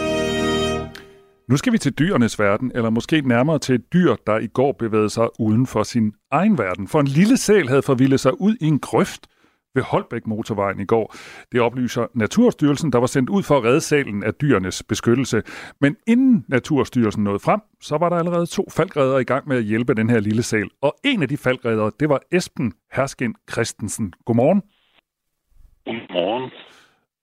[1.49, 4.71] Nu skal vi til dyrenes verden, eller måske nærmere til et dyr, der i går
[4.80, 6.88] bevægede sig uden for sin egen verden.
[6.88, 9.28] For en lille sæl havde forvildet sig ud i en grøft
[9.76, 11.15] ved Holbæk Motorvejen i går.
[11.51, 15.41] Det oplyser Naturstyrelsen, der var sendt ud for at redde salen af dyrenes beskyttelse.
[15.82, 19.63] Men inden Naturstyrelsen nåede frem, så var der allerede to faldgræder i gang med at
[19.63, 20.69] hjælpe den her lille sal.
[20.82, 24.13] Og en af de faldgræder, det var Esben Herskin Christensen.
[24.26, 24.61] Godmorgen.
[25.86, 26.51] Godmorgen.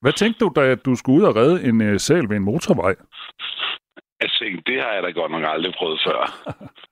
[0.00, 2.94] Hvad tænkte du, da du skulle ud og redde en uh, sal ved en motorvej?
[4.20, 6.20] Jeg tænkte, det har jeg da godt nok aldrig prøvet før.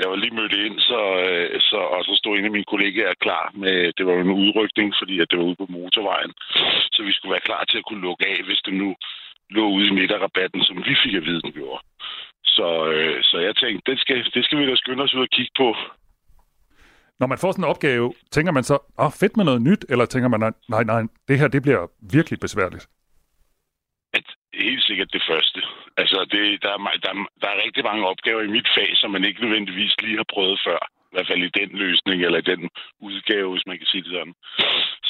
[0.00, 3.14] Jeg var lige mødt ind, så, øh, så, og så stod en af mine kollegaer
[3.24, 6.32] klar med, det var en udrykning, fordi at det var ude på motorvejen.
[6.94, 8.88] Så vi skulle være klar til at kunne lukke af, hvis det nu
[9.50, 11.80] lå ude i midterrabatten, som vi fik at vide, den gjorde.
[12.44, 15.32] Så, øh, så jeg tænkte, det skal, det skal vi da skynde os ud og
[15.36, 15.68] kigge på.
[17.20, 19.84] Når man får sådan en opgave, tænker man så, åh, oh, fedt med noget nyt,
[19.88, 22.86] eller tænker man, nej, nej, det her, det bliver virkelig besværligt?
[24.12, 25.60] At helt sikkert det første.
[25.96, 29.24] Altså, det, der, er, der, der er rigtig mange opgaver i mit fag, som man
[29.24, 30.80] ikke nødvendigvis lige har prøvet før.
[31.10, 32.62] I hvert fald i den løsning, eller i den
[33.00, 34.34] udgave, hvis man kan sige det sådan.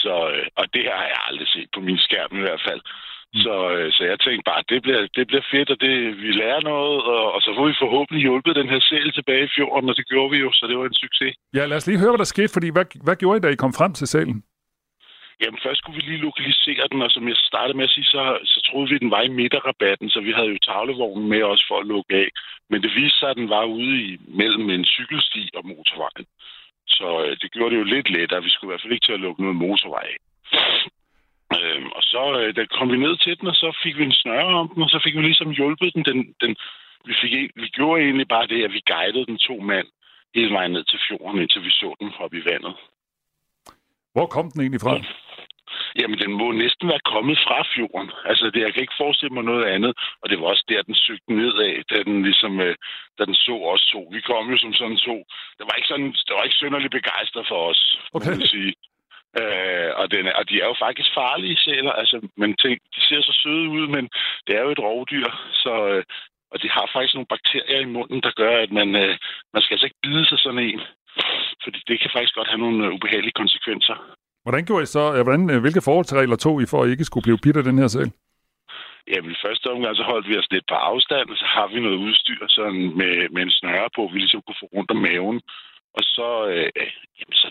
[0.02, 2.82] Så, øh, og det har jeg aldrig set på min skærm i hvert fald.
[3.34, 3.40] Mm.
[3.44, 5.94] Så, øh, så jeg tænkte bare, det bliver, det bliver fedt, og det,
[6.24, 9.52] vi lærer noget, og, og så får vi forhåbentlig hjulpet den her sæl tilbage i
[9.56, 11.34] fjorden, og det gjorde vi jo, så det var en succes.
[11.56, 13.62] Ja, lad os lige høre, hvad der skete, fordi hvad, hvad gjorde I, da I
[13.64, 14.42] kom frem til sælen?
[15.42, 18.38] Jamen, først skulle vi lige lokalisere den, og som jeg startede med at sige, så,
[18.44, 21.64] så troede vi, at den var i midterrabatten, så vi havde jo tavlevognen med os
[21.68, 22.28] for at lukke af.
[22.70, 26.26] Men det viste sig, at den var ude i mellem en cykelsti og motorvejen.
[26.86, 28.42] Så øh, det gjorde det jo lidt lettere.
[28.42, 30.18] Vi skulle i hvert fald ikke til at lukke noget motorvej af.
[31.56, 34.20] Øhm, og så øh, der kom vi ned til den, og så fik vi en
[34.22, 36.04] snøre om den, og så fik vi ligesom hjulpet den.
[36.04, 36.56] den, den
[37.04, 37.32] vi, fik,
[37.62, 39.86] vi gjorde egentlig bare det, at vi guidede den to mand
[40.34, 42.74] hele vejen ned til fjorden, indtil vi så den hoppe i vandet.
[44.14, 44.94] Hvor kom den egentlig fra?
[44.94, 45.02] Ja.
[46.00, 48.10] Jamen, den må næsten være kommet fra fjorden.
[48.30, 49.92] Altså, det, jeg kan ikke forestille mig noget andet.
[50.22, 52.74] Og det var også der, den søgte nedad, da den ligesom, øh,
[53.18, 54.00] da den så os to.
[54.12, 55.16] Vi kom jo som sådan to.
[55.58, 57.80] Det var ikke sådan, det var ikke synderligt begejstret for os,
[58.12, 58.30] okay.
[58.30, 58.74] må man sige.
[59.40, 61.92] Øh, og, den, og de er jo faktisk farlige sæler.
[61.92, 64.04] Altså, men tænk, de ser så søde ud, men
[64.46, 65.28] det er jo et rovdyr.
[65.52, 66.04] Så, øh,
[66.52, 69.14] og de har faktisk nogle bakterier i munden, der gør, at man, øh,
[69.52, 70.80] man skal altså ikke bide sig sådan en.
[71.64, 73.96] Fordi det kan faktisk godt have nogle øh, ubehagelige konsekvenser.
[74.42, 77.42] Hvordan gjorde I så, hvordan, øh, hvilke forholdsregler tog I for at ikke skulle blive
[77.44, 78.12] bidt af den her sæl?
[79.12, 81.80] Jamen, i første omgang så holdt vi os lidt på afstand, og så har vi
[81.80, 85.40] noget udstyr sådan med, med en snøre på, vi ligesom kunne få rundt om maven.
[85.96, 86.68] Og så, øh,
[87.18, 87.48] jamen, så,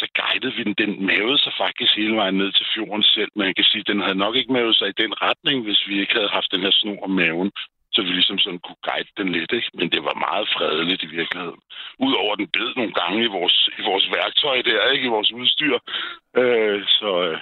[0.00, 0.74] så guidede vi den.
[0.82, 3.30] Den mavede sig faktisk hele vejen ned til fjorden selv.
[3.36, 6.00] Man kan sige, at den havde nok ikke mavet sig i den retning, hvis vi
[6.00, 7.50] ikke havde haft den her snor om maven
[7.96, 9.70] så vi ligesom sådan kunne guide den lidt, ikke?
[9.78, 11.60] Men det var meget fredeligt i virkeligheden.
[12.06, 15.06] Udover den bed nogle gange i vores, i vores værktøj der, ikke?
[15.06, 15.74] I vores udstyr.
[16.40, 17.38] Øh, så, øh,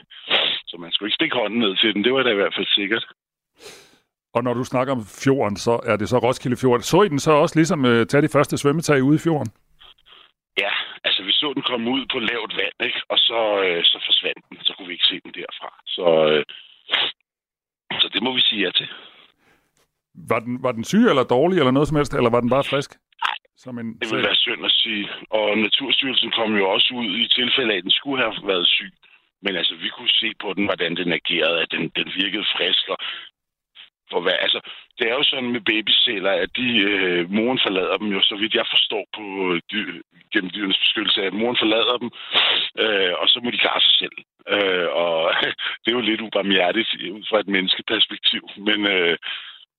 [0.69, 2.05] så man skulle ikke stikke hånden ned til den.
[2.05, 3.05] Det var da i hvert fald sikkert.
[4.35, 6.81] Og når du snakker om fjorden, så er det så Roskilde Fjord.
[6.81, 9.51] Så I den så også ligesom øh, tage de første svømmetag ude i fjorden?
[10.59, 10.73] Ja,
[11.05, 13.01] altså vi så den komme ud på lavt vand, ikke?
[13.09, 14.59] og så, øh, så forsvandt den.
[14.67, 15.71] Så kunne vi ikke se den derfra.
[15.87, 16.45] Så, øh,
[18.01, 18.89] så det må vi sige ja til.
[20.15, 22.65] Var den, var den syg eller dårlig eller noget som helst, eller var den bare
[22.65, 22.91] frisk?
[23.27, 25.09] Nej, som en det vil være synd at sige.
[25.31, 28.93] Og Naturstyrelsen kom jo også ud i tilfælde af, at den skulle have været syg.
[29.43, 32.89] Men altså, vi kunne se på den, hvordan den agerede, at den, den virkede frisk.
[32.89, 32.99] Og
[34.11, 34.61] for hvad, altså,
[34.99, 38.55] det er jo sådan med babyceller, at de, øh, moren forlader dem jo, så vidt
[38.55, 39.25] jeg forstår på
[39.73, 39.93] dyr,
[40.33, 42.11] gennem dyrenes beskyttelse, at moren forlader dem,
[42.83, 44.17] øh, og så må de klare sig selv.
[44.55, 45.17] Øh, og
[45.83, 49.17] det er jo lidt ubarmhjertigt ud fra et menneskeperspektiv, men, øh,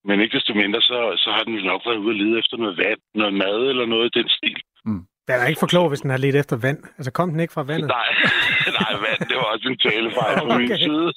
[0.08, 2.58] men ikke desto mindre, så, så har den jo nok været ude at lede efter
[2.58, 4.60] noget vand, noget mad eller noget i den stil.
[4.86, 5.04] Mm.
[5.28, 6.80] Den er ikke for klog, hvis den har let efter vand.
[6.98, 7.88] Altså kom den ikke fra vandet?
[8.00, 8.10] Nej,
[8.82, 10.60] nej vand, det var også en talefejl på okay.
[10.60, 11.06] min side.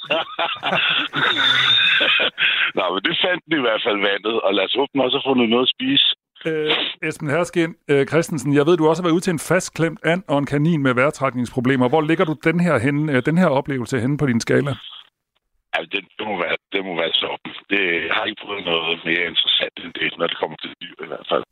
[2.76, 5.16] Nå, men det fandt den i hvert fald vandet, og lad os håbe, den også
[5.18, 6.06] har fundet noget at spise.
[6.46, 10.00] Øh, Esben Herskin øh, Christensen, jeg ved, du også har været ude til en fastklemt
[10.04, 11.88] and og en kanin med vejrtrækningsproblemer.
[11.88, 14.74] Hvor ligger du den her, henne, øh, den her oplevelse henne på din skala?
[15.78, 17.52] Ja, det, det, må være, det må være sådan.
[17.72, 21.08] Det har ikke prøvet noget mere interessant end det, når det kommer til dyr i
[21.12, 21.44] hvert fald.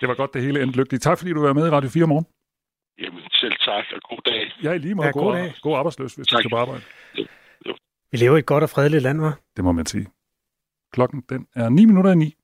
[0.00, 1.02] Det var godt, det hele endte lykkeligt.
[1.02, 2.26] Tak fordi du var med i Radio 4 morgen.
[3.02, 4.42] Jamen, selv tak, og god dag.
[4.64, 5.06] Ja, i lige måde.
[5.06, 5.54] Ja, god, god, dag.
[5.62, 6.36] god arbejdsløs, hvis tak.
[6.38, 6.82] du skal på arbejde.
[7.18, 7.24] Jo,
[7.66, 7.74] jo.
[8.12, 9.52] Vi lever i et godt og fredeligt land, hva'?
[9.56, 10.06] Det må man sige.
[10.92, 12.34] Klokken, den er 9 minutter i 9.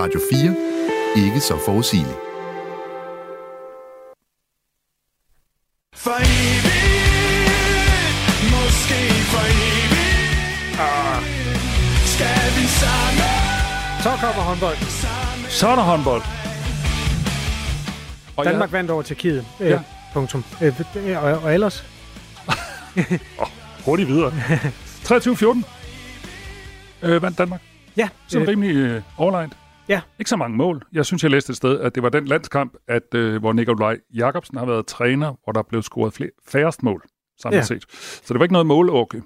[0.00, 1.24] Radio 4.
[1.24, 2.18] Ikke så forudsigeligt.
[6.04, 6.79] For evigt,
[14.02, 14.76] Så kommer håndbold.
[15.48, 16.22] Så er der håndbold.
[18.36, 18.76] Og Danmark ja.
[18.76, 19.46] vandt over Tjekkiet.
[19.60, 19.82] Øh, ja.
[20.14, 20.44] Punktum.
[20.62, 21.84] Øh, og, og ellers?
[23.42, 23.46] oh,
[23.84, 24.30] hurtigt videre.
[24.30, 25.64] 23-14
[27.02, 27.62] øh, vandt Danmark.
[27.96, 28.08] Ja.
[28.26, 29.56] Så øh, rimelig øh, overlegnet.
[29.88, 30.00] Ja.
[30.18, 30.82] Ikke så mange mål.
[30.92, 33.98] Jeg synes, jeg læste et sted, at det var den landskamp, at, øh, hvor Nikolaj
[34.14, 37.02] Jakobsen har været træner, hvor der blev scoret flere, færrest mål
[37.40, 37.62] samlet ja.
[37.62, 37.84] set.
[37.92, 39.22] Så det var ikke noget målåke.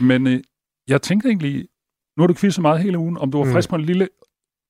[0.00, 0.40] Men øh,
[0.88, 1.68] jeg tænkte egentlig,
[2.16, 3.52] nu har du quizzet meget hele ugen, om du var mm.
[3.52, 4.08] frisk på en lille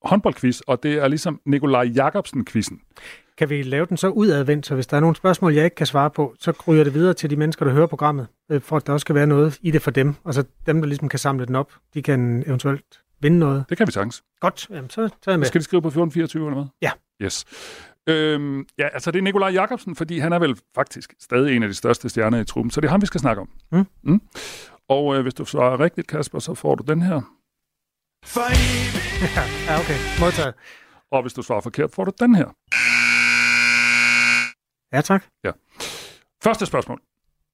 [0.05, 2.81] håndboldquiz, og det er ligesom Nikolaj Jakobsen-quizzen.
[3.39, 5.87] Kan vi lave den så udadvendt, så hvis der er nogle spørgsmål, jeg ikke kan
[5.87, 8.87] svare på, så ryger det videre til de mennesker, der hører programmet, øh, for at
[8.87, 10.15] der også skal være noget i det for dem.
[10.25, 12.85] Og så dem, der ligesom kan samle den op, de kan eventuelt
[13.21, 13.65] vinde noget.
[13.69, 14.23] Det kan vi sagtens.
[14.41, 15.47] Godt, Jamen, så tager jeg med.
[15.47, 16.67] Skal de skrive på 1424 eller hvad?
[16.83, 16.91] Ja.
[17.23, 17.45] Yes.
[18.07, 21.69] Øhm, ja, altså det er Nikolaj Jakobsen, fordi han er vel faktisk stadig en af
[21.69, 23.49] de største stjerner i truppen, så det er ham, vi skal snakke om.
[23.73, 23.87] Mm.
[24.03, 24.21] Mm.
[24.89, 27.21] Og øh, hvis du svarer rigtigt, Kasper, så får du den her.
[28.25, 29.37] For evigt.
[29.69, 29.99] ja, okay.
[30.21, 30.55] Modtaget.
[31.11, 32.49] Og hvis du svarer forkert, får du den her.
[34.97, 35.25] Ja, tak.
[35.45, 35.53] Ja.
[36.45, 37.01] Første spørgsmål.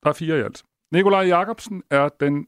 [0.02, 0.64] Der er fire i alt.
[0.92, 2.46] Nikolaj Jakobsen er den,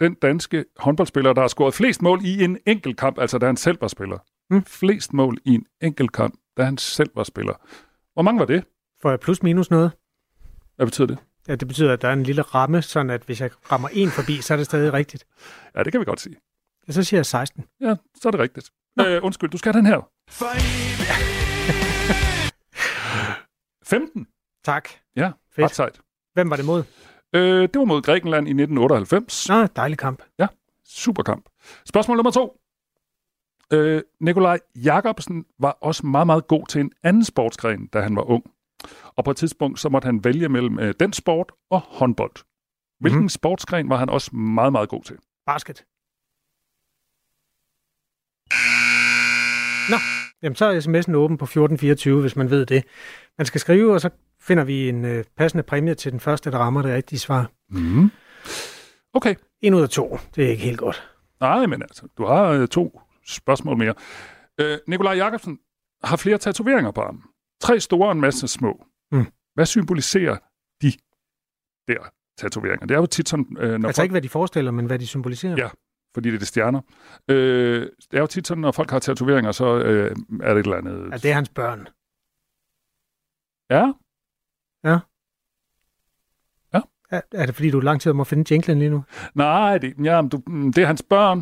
[0.00, 3.56] den danske håndboldspiller, der har scoret flest mål i en enkelt kamp, altså da han
[3.56, 4.18] selv var spiller.
[4.50, 4.64] Mm.
[4.64, 7.54] Flest mål i en enkelt kamp, da han selv var spiller.
[8.12, 8.64] Hvor mange var det?
[9.02, 9.92] Får jeg plus minus noget?
[10.76, 11.18] Hvad betyder det?
[11.48, 14.10] Ja, det betyder, at der er en lille ramme, sådan at hvis jeg rammer en
[14.10, 15.26] forbi, så er det stadig rigtigt.
[15.76, 16.36] Ja, det kan vi godt sige.
[16.88, 17.64] Ja, så siger jeg 16.
[17.80, 18.70] Ja, så er det rigtigt.
[19.00, 20.10] Øh, undskyld, du skal have den her.
[20.30, 21.10] For evigt.
[23.90, 24.26] 15.
[24.64, 24.88] Tak.
[25.16, 25.64] Ja, Fedt.
[25.64, 26.00] ret sejt.
[26.34, 26.84] Hvem var det mod?
[27.32, 29.48] Øh, det var mod Grækenland i 1998.
[29.48, 30.22] Nå, dejlig kamp.
[30.38, 30.46] Ja,
[30.84, 31.48] super kamp.
[31.88, 32.60] Spørgsmål nummer to.
[33.72, 38.22] Øh, Nikolaj Jakobsen var også meget, meget god til en anden sportsgren, da han var
[38.22, 38.44] ung.
[39.16, 42.34] Og på et tidspunkt, så måtte han vælge mellem øh, den sport og håndbold.
[43.00, 43.28] Hvilken mm.
[43.28, 45.16] sportsgren var han også meget, meget god til?
[45.46, 45.84] Basket.
[49.90, 49.96] Nå,
[50.42, 52.84] jamen så er sms'en åben på 1424, hvis man ved det.
[53.38, 54.10] Man skal skrive, og så
[54.40, 57.50] finder vi en øh, passende præmie til den første, der rammer det rigtige svar.
[57.70, 58.10] Mm.
[59.12, 59.34] Okay.
[59.60, 60.18] En ud af to.
[60.34, 61.08] Det er ikke helt godt.
[61.40, 63.94] Nej, men altså, du har øh, to spørgsmål mere.
[64.60, 65.58] Øh, Nikolaj Jakobsen
[66.04, 67.22] har flere tatoveringer på armen.
[67.60, 68.86] Tre store og en masse små.
[69.12, 69.26] Mm.
[69.54, 70.36] Hvad symboliserer
[70.82, 70.92] de
[71.88, 72.86] der tatoveringer?
[72.86, 73.56] Det er jo tit sådan...
[73.58, 74.04] Øh, når altså folk...
[74.04, 75.54] ikke, hvad de forestiller, men hvad de symboliserer?
[75.58, 75.68] Ja,
[76.14, 76.80] fordi det er stjerner.
[77.28, 77.80] Øh,
[78.10, 80.76] det er jo tit sådan, når folk har tatoveringer, så øh, er det et eller
[80.76, 81.10] andet...
[81.12, 81.88] Ja, det er hans børn.
[83.70, 83.92] Ja.
[84.84, 84.98] Ja.
[86.74, 86.80] Ja.
[87.10, 89.04] Er, er det fordi, du er lang tid om at finde jinglen lige nu?
[89.34, 91.38] Nej, det, ja, du, det er hans børn.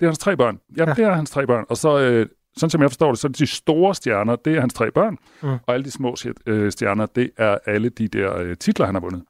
[0.00, 0.60] Det er hans tre børn.
[0.76, 0.94] Ja, ja.
[0.94, 1.64] det er hans tre børn.
[1.68, 2.26] Og så, øh,
[2.56, 5.18] sådan som jeg forstår det, så er de store stjerner, det er hans tre børn,
[5.42, 5.48] Mm.
[5.66, 9.00] og alle de små øh, stjerner, det er alle de der øh, titler, han har
[9.00, 9.22] vundet.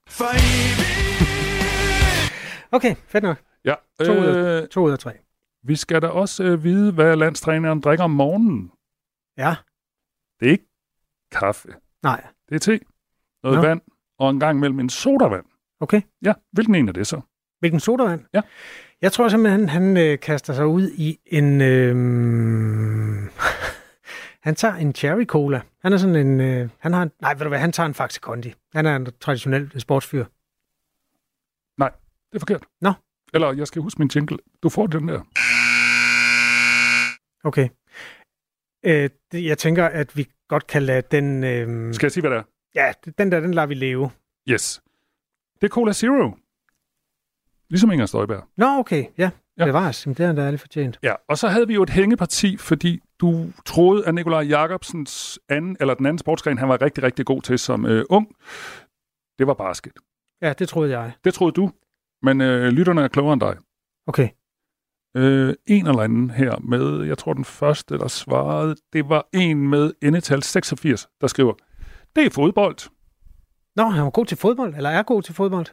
[2.72, 3.36] Okay, fedt nok.
[3.64, 3.74] Ja,
[4.04, 5.12] To, ud, af, to ud af tre.
[5.62, 8.70] Vi skal da også øh, vide, hvad landstræneren drikker om morgenen.
[9.38, 9.54] Ja.
[10.40, 10.66] Det er ikke
[11.32, 11.68] kaffe.
[12.02, 12.24] Nej.
[12.48, 12.80] Det er te,
[13.42, 13.62] noget Nå.
[13.68, 13.80] vand
[14.18, 15.44] og en gang mellem en sodavand.
[15.80, 16.00] Okay.
[16.24, 17.20] Ja, hvilken en er det så?
[17.58, 18.24] Hvilken sodavand?
[18.34, 18.40] Ja.
[19.02, 21.60] Jeg tror simpelthen, han øh, kaster sig ud i en...
[21.60, 21.94] Øh,
[24.46, 25.60] han tager en cherry cola.
[25.82, 26.40] Han er sådan en...
[26.40, 28.54] Øh, han har en, nej, ved du hvad, han tager en Faxe Kondi.
[28.74, 30.24] Han er en traditionel sportsfyr.
[31.78, 31.90] Nej,
[32.30, 32.64] det er forkert.
[32.80, 32.92] Nå.
[33.34, 34.38] Eller jeg skal huske min jingle.
[34.62, 35.20] Du får den der.
[37.44, 37.68] Okay.
[38.84, 41.44] Øh, det, jeg tænker, at vi godt kan lade den...
[41.44, 42.42] Øh, Skal jeg sige, hvad det er?
[42.74, 44.10] ja, den der, den lader vi leve.
[44.48, 44.82] Yes.
[45.60, 46.30] Det er Cola Zero.
[47.70, 48.44] Ligesom Inger Støjberg.
[48.56, 49.04] Nå, okay.
[49.18, 49.64] Ja, Ja.
[49.64, 50.98] det var det er da lidt fortjent.
[51.02, 55.76] Ja, og så havde vi jo et hængeparti, fordi du troede, at Nikolaj Jakobsens anden,
[55.80, 58.28] eller den anden sportsgren, han var rigtig, rigtig god til som øh, ung.
[59.38, 59.92] Det var basket.
[60.42, 61.12] Ja, det troede jeg.
[61.24, 61.70] Det troede du,
[62.22, 63.56] men øh, lytterne er klogere end dig.
[64.06, 64.28] Okay.
[65.16, 69.68] Øh, en eller anden her med, jeg tror den første, der svarede, det var en
[69.68, 71.52] med endetal 86, der skriver,
[72.16, 72.90] det er fodbold.
[73.76, 75.66] Nå, han var god til fodbold, eller er god til fodbold.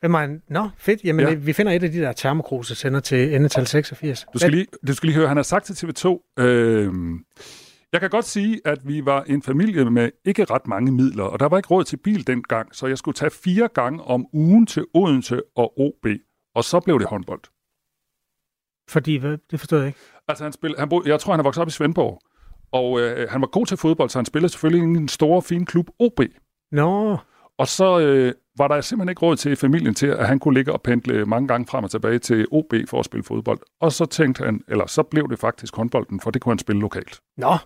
[0.00, 0.42] Hvem er han?
[0.48, 1.04] Nå, fedt.
[1.04, 1.34] Jamen, Ja.
[1.34, 4.26] vi finder et af de der termokruser, sender til endetal 86.
[4.32, 6.92] Du skal, lige, du skal lige høre, han har sagt til TV2, øh,
[7.92, 11.40] jeg kan godt sige, at vi var en familie med ikke ret mange midler, og
[11.40, 14.66] der var ikke råd til bil dengang, så jeg skulle tage fire gange om ugen
[14.66, 16.06] til Odense og OB,
[16.54, 17.40] og så blev det håndbold.
[18.90, 19.38] Fordi, hvad?
[19.50, 19.98] det forstod jeg ikke.
[20.28, 22.20] Altså, han spil, han jeg tror, han er vokset op i Svendborg,
[22.72, 25.66] og øh, han var god til fodbold, så han spillede selvfølgelig i en stor, fin
[25.66, 26.20] klub, OB.
[26.72, 27.16] Nå,
[27.58, 30.72] Og så øh, var der simpelthen ikke råd til familien til, at han kunne ligge
[30.72, 33.58] og pendle mange gange frem og tilbage til OB for at spille fodbold.
[33.80, 36.80] Og så tænkte han, eller så blev det faktisk håndbolden, for det kunne han spille
[36.80, 37.20] lokalt.
[37.36, 37.56] Nå,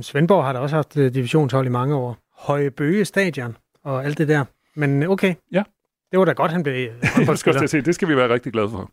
[0.00, 2.16] Svendborg har da også haft øh, divisionshold i mange år.
[2.38, 4.44] Høje Bøge Stadion og alt det der.
[4.74, 5.34] Men øh, okay.
[5.52, 5.62] Ja.
[6.10, 7.62] Det var da godt, han blev øh, skal håndboldspiller.
[7.62, 8.90] at se, det skal vi være rigtig glade for.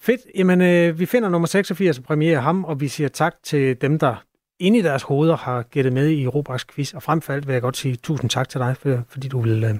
[0.00, 0.20] Fedt.
[0.34, 3.98] Jamen, øh, vi finder nummer 86 og premierer ham, og vi siger tak til dem,
[3.98, 4.24] der
[4.60, 6.92] inde i deres hoveder har gættet med i Robraks quiz.
[6.94, 9.40] Og frem for alt vil jeg godt sige tusind tak til dig, for, fordi du
[9.40, 9.74] vil øh,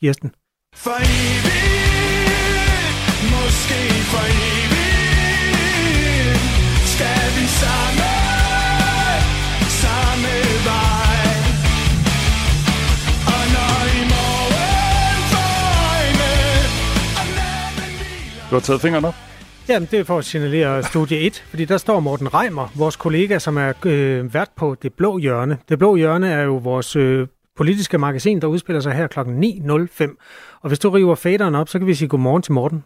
[0.00, 0.34] give os den.
[0.74, 1.80] For evigt,
[3.32, 3.80] måske
[4.12, 4.80] for evigt,
[6.94, 8.10] skal vi samme,
[9.82, 10.32] samme
[10.68, 11.20] vej.
[13.34, 15.54] Og når i morgen får
[15.92, 16.30] øjne,
[18.50, 19.29] Du har taget fingeren op.
[19.70, 23.38] Jamen, det er for at signalere studie 1, fordi der står Morten Reimer, vores kollega,
[23.38, 25.58] som er øh, vært på Det Blå Hjørne.
[25.68, 29.20] Det Blå Hjørne er jo vores øh, politiske magasin, der udspiller sig her kl.
[29.20, 30.58] 9.05.
[30.60, 32.84] Og hvis du river faderen op, så kan vi sige godmorgen til Morten.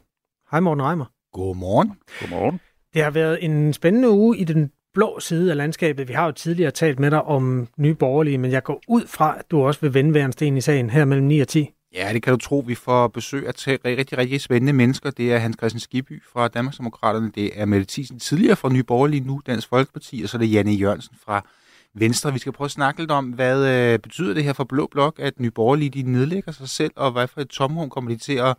[0.51, 1.05] Hej Morten Reimer.
[1.33, 1.93] Godmorgen.
[2.21, 2.61] Godmorgen.
[2.95, 6.09] Det har været en spændende uge i den blå side af landskabet.
[6.09, 9.37] Vi har jo tidligere talt med dig om nye borgerlige, men jeg går ud fra,
[9.39, 11.71] at du også vil vende hver en sten i sagen her mellem 9 og 10.
[11.95, 12.65] Ja, det kan du tro.
[12.67, 15.11] Vi får besøg af tre rigtig, rigtig spændende mennesker.
[15.11, 19.27] Det er Hans Christian Skiby fra Danmarksdemokraterne, det er Mette Thiesen tidligere fra Nye Borgerlige,
[19.27, 21.47] nu Dansk Folkeparti, og så er det Janne Jørgensen fra
[21.95, 22.33] Venstre.
[22.33, 25.19] Vi skal prøve at snakke lidt om, hvad øh, betyder det her for Blå Blok,
[25.19, 28.35] at Nye Borgerlige de nedlægger sig selv, og hvad for et tomrum kommer de til
[28.35, 28.57] at,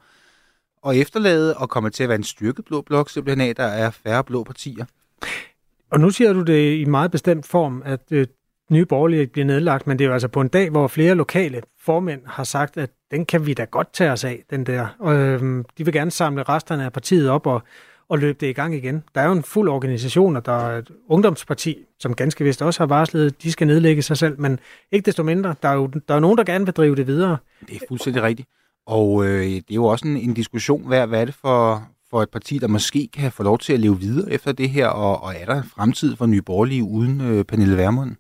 [0.88, 3.90] at efterlade, og kommer til at være en styrket Blå Blok, simpelthen af, der er
[3.90, 4.86] færre blå partier.
[5.92, 8.28] Og nu siger du det i meget bestemt form, at øh,
[8.70, 11.62] nye borgerlige bliver nedlagt, men det er jo altså på en dag, hvor flere lokale
[11.80, 14.88] formænd har sagt, at den kan vi da godt tage os af, den der.
[15.00, 17.64] Og, øhm, de vil gerne samle resterne af partiet op og,
[18.10, 19.04] og løbe det i gang igen.
[19.16, 22.80] Der er jo en fuld organisation, og der er et ungdomsparti, som ganske vist også
[22.80, 24.60] har varslet, de skal nedlægge sig selv, men
[24.92, 27.38] ikke desto mindre, der er jo der er nogen, der gerne vil drive det videre.
[27.68, 28.50] Det er fuldstændig rigtigt.
[28.88, 32.22] Og øh, det er jo også en, en diskussion, hvad, hvad er det for, for
[32.22, 35.24] et parti, der måske kan få lov til at leve videre efter det her, og,
[35.24, 38.16] og er der en fremtid for Nye Borgerlige uden øh, Pernille Vermund?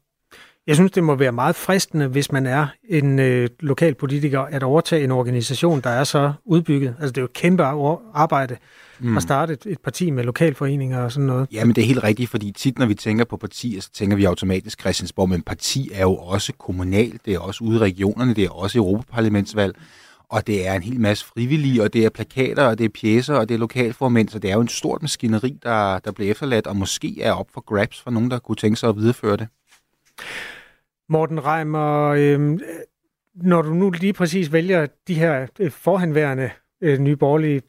[0.67, 4.63] Jeg synes, det må være meget fristende, hvis man er en øh, lokal politiker, at
[4.63, 6.95] overtage en organisation, der er så udbygget.
[6.99, 8.57] Altså, det er jo et kæmpe ar- arbejde
[8.99, 9.17] Mm.
[9.17, 11.47] at starte et, et parti med lokalforeninger og sådan noget.
[11.51, 14.17] Ja, men det er helt rigtigt, fordi tit, når vi tænker på partier, så tænker
[14.17, 18.33] vi automatisk Christiansborg, men parti er jo også kommunalt, det er også ude i regionerne,
[18.33, 19.75] det er også Europaparlamentsvalg,
[20.29, 23.35] og det er en hel masse frivillige, og det er plakater, og det er pjæser,
[23.35, 26.67] og det er lokalformænd, så det er jo en stort maskineri, der, der bliver efterladt,
[26.67, 29.47] og måske er op for grabs for nogen, der kunne tænke sig at videreføre det.
[31.09, 32.59] Morten Reimer, øh,
[33.35, 36.49] når du nu lige præcis vælger de her øh, forhenværende
[36.81, 37.61] øh, nye borgerlige,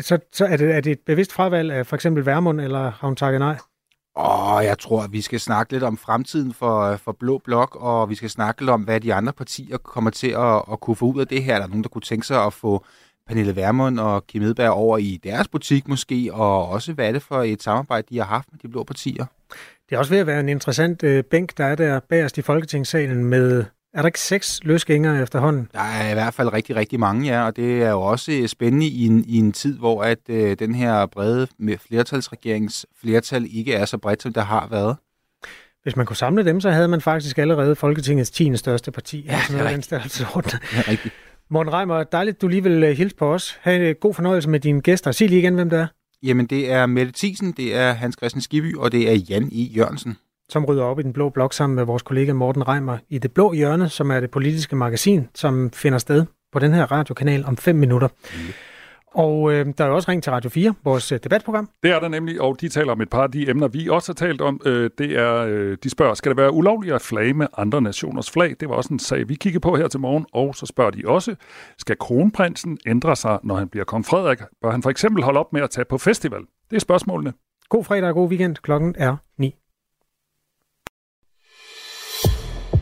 [0.00, 3.08] så, så er, det, er det et bevidst fravalg af for eksempel Værmund, eller har
[3.08, 3.56] hun takket nej?
[4.14, 7.76] Og jeg tror, at vi skal snakke lidt om fremtiden for, øh, for Blå Blok,
[7.80, 10.96] og vi skal snakke lidt om, hvad de andre partier kommer til at, at kunne
[10.96, 11.58] få ud af det her.
[11.58, 12.84] Der nogen, der kunne tænke sig at få
[13.26, 17.22] Pernille Vermund og Kim Edberg over i deres butik måske, og også hvad er det
[17.22, 19.26] for et samarbejde, de har haft med de blå partier?
[19.88, 22.42] Det er også ved at være en interessant øh, bænk, der er der bagerst i
[22.42, 23.64] Folketingssalen med,
[23.94, 25.68] er der ikke seks løsgængere efterhånden?
[25.72, 28.86] Der er i hvert fald rigtig, rigtig mange, ja, og det er jo også spændende
[28.86, 31.46] i en, i en tid, hvor at øh, den her brede
[31.78, 34.96] flertalsregerings flertal ikke er så bredt, som der har været.
[35.82, 38.56] Hvis man kunne samle dem, så havde man faktisk allerede Folketingets 10.
[38.56, 39.24] største parti.
[39.26, 40.50] Ja, er noget den størrelsesorden.
[40.76, 41.14] Ja, rigtigt.
[41.50, 43.58] Morten Reimer, dejligt, du lige vil øh, hilse på os.
[43.60, 45.12] Ha' en øh, god fornøjelse med dine gæster.
[45.12, 45.86] Sig lige igen, hvem det er.
[46.22, 49.62] Jamen, det er Mette Thiesen, det er Hans Christian Skiby, og det er Jan E.
[49.76, 50.16] Jørgensen.
[50.48, 53.32] som rydder op i den blå blok sammen med vores kollega Morten Reimer i Det
[53.32, 57.56] Blå Hjørne, som er det politiske magasin, som finder sted på den her radiokanal om
[57.56, 58.08] 5 minutter.
[59.14, 61.70] Og øh, der er jo også ringt til Radio 4, vores øh, debatprogram.
[61.82, 64.12] Det er der nemlig, og de taler om et par af de emner, vi også
[64.12, 64.60] har talt om.
[64.64, 68.30] Øh, det er, øh, de spørger, skal det være ulovligt at flage med andre nationers
[68.30, 68.54] flag?
[68.60, 70.26] Det var også en sag, vi kiggede på her til morgen.
[70.32, 71.34] Og så spørger de også,
[71.78, 74.38] skal kronprinsen ændre sig, når han bliver kong Frederik?
[74.62, 76.40] Bør han for eksempel holde op med at tage på festival?
[76.70, 77.32] Det er spørgsmålene.
[77.68, 78.56] God fredag og god weekend.
[78.56, 79.54] Klokken er 9.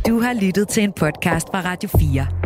[0.07, 2.46] Du har lyttet til en podcast fra Radio 4.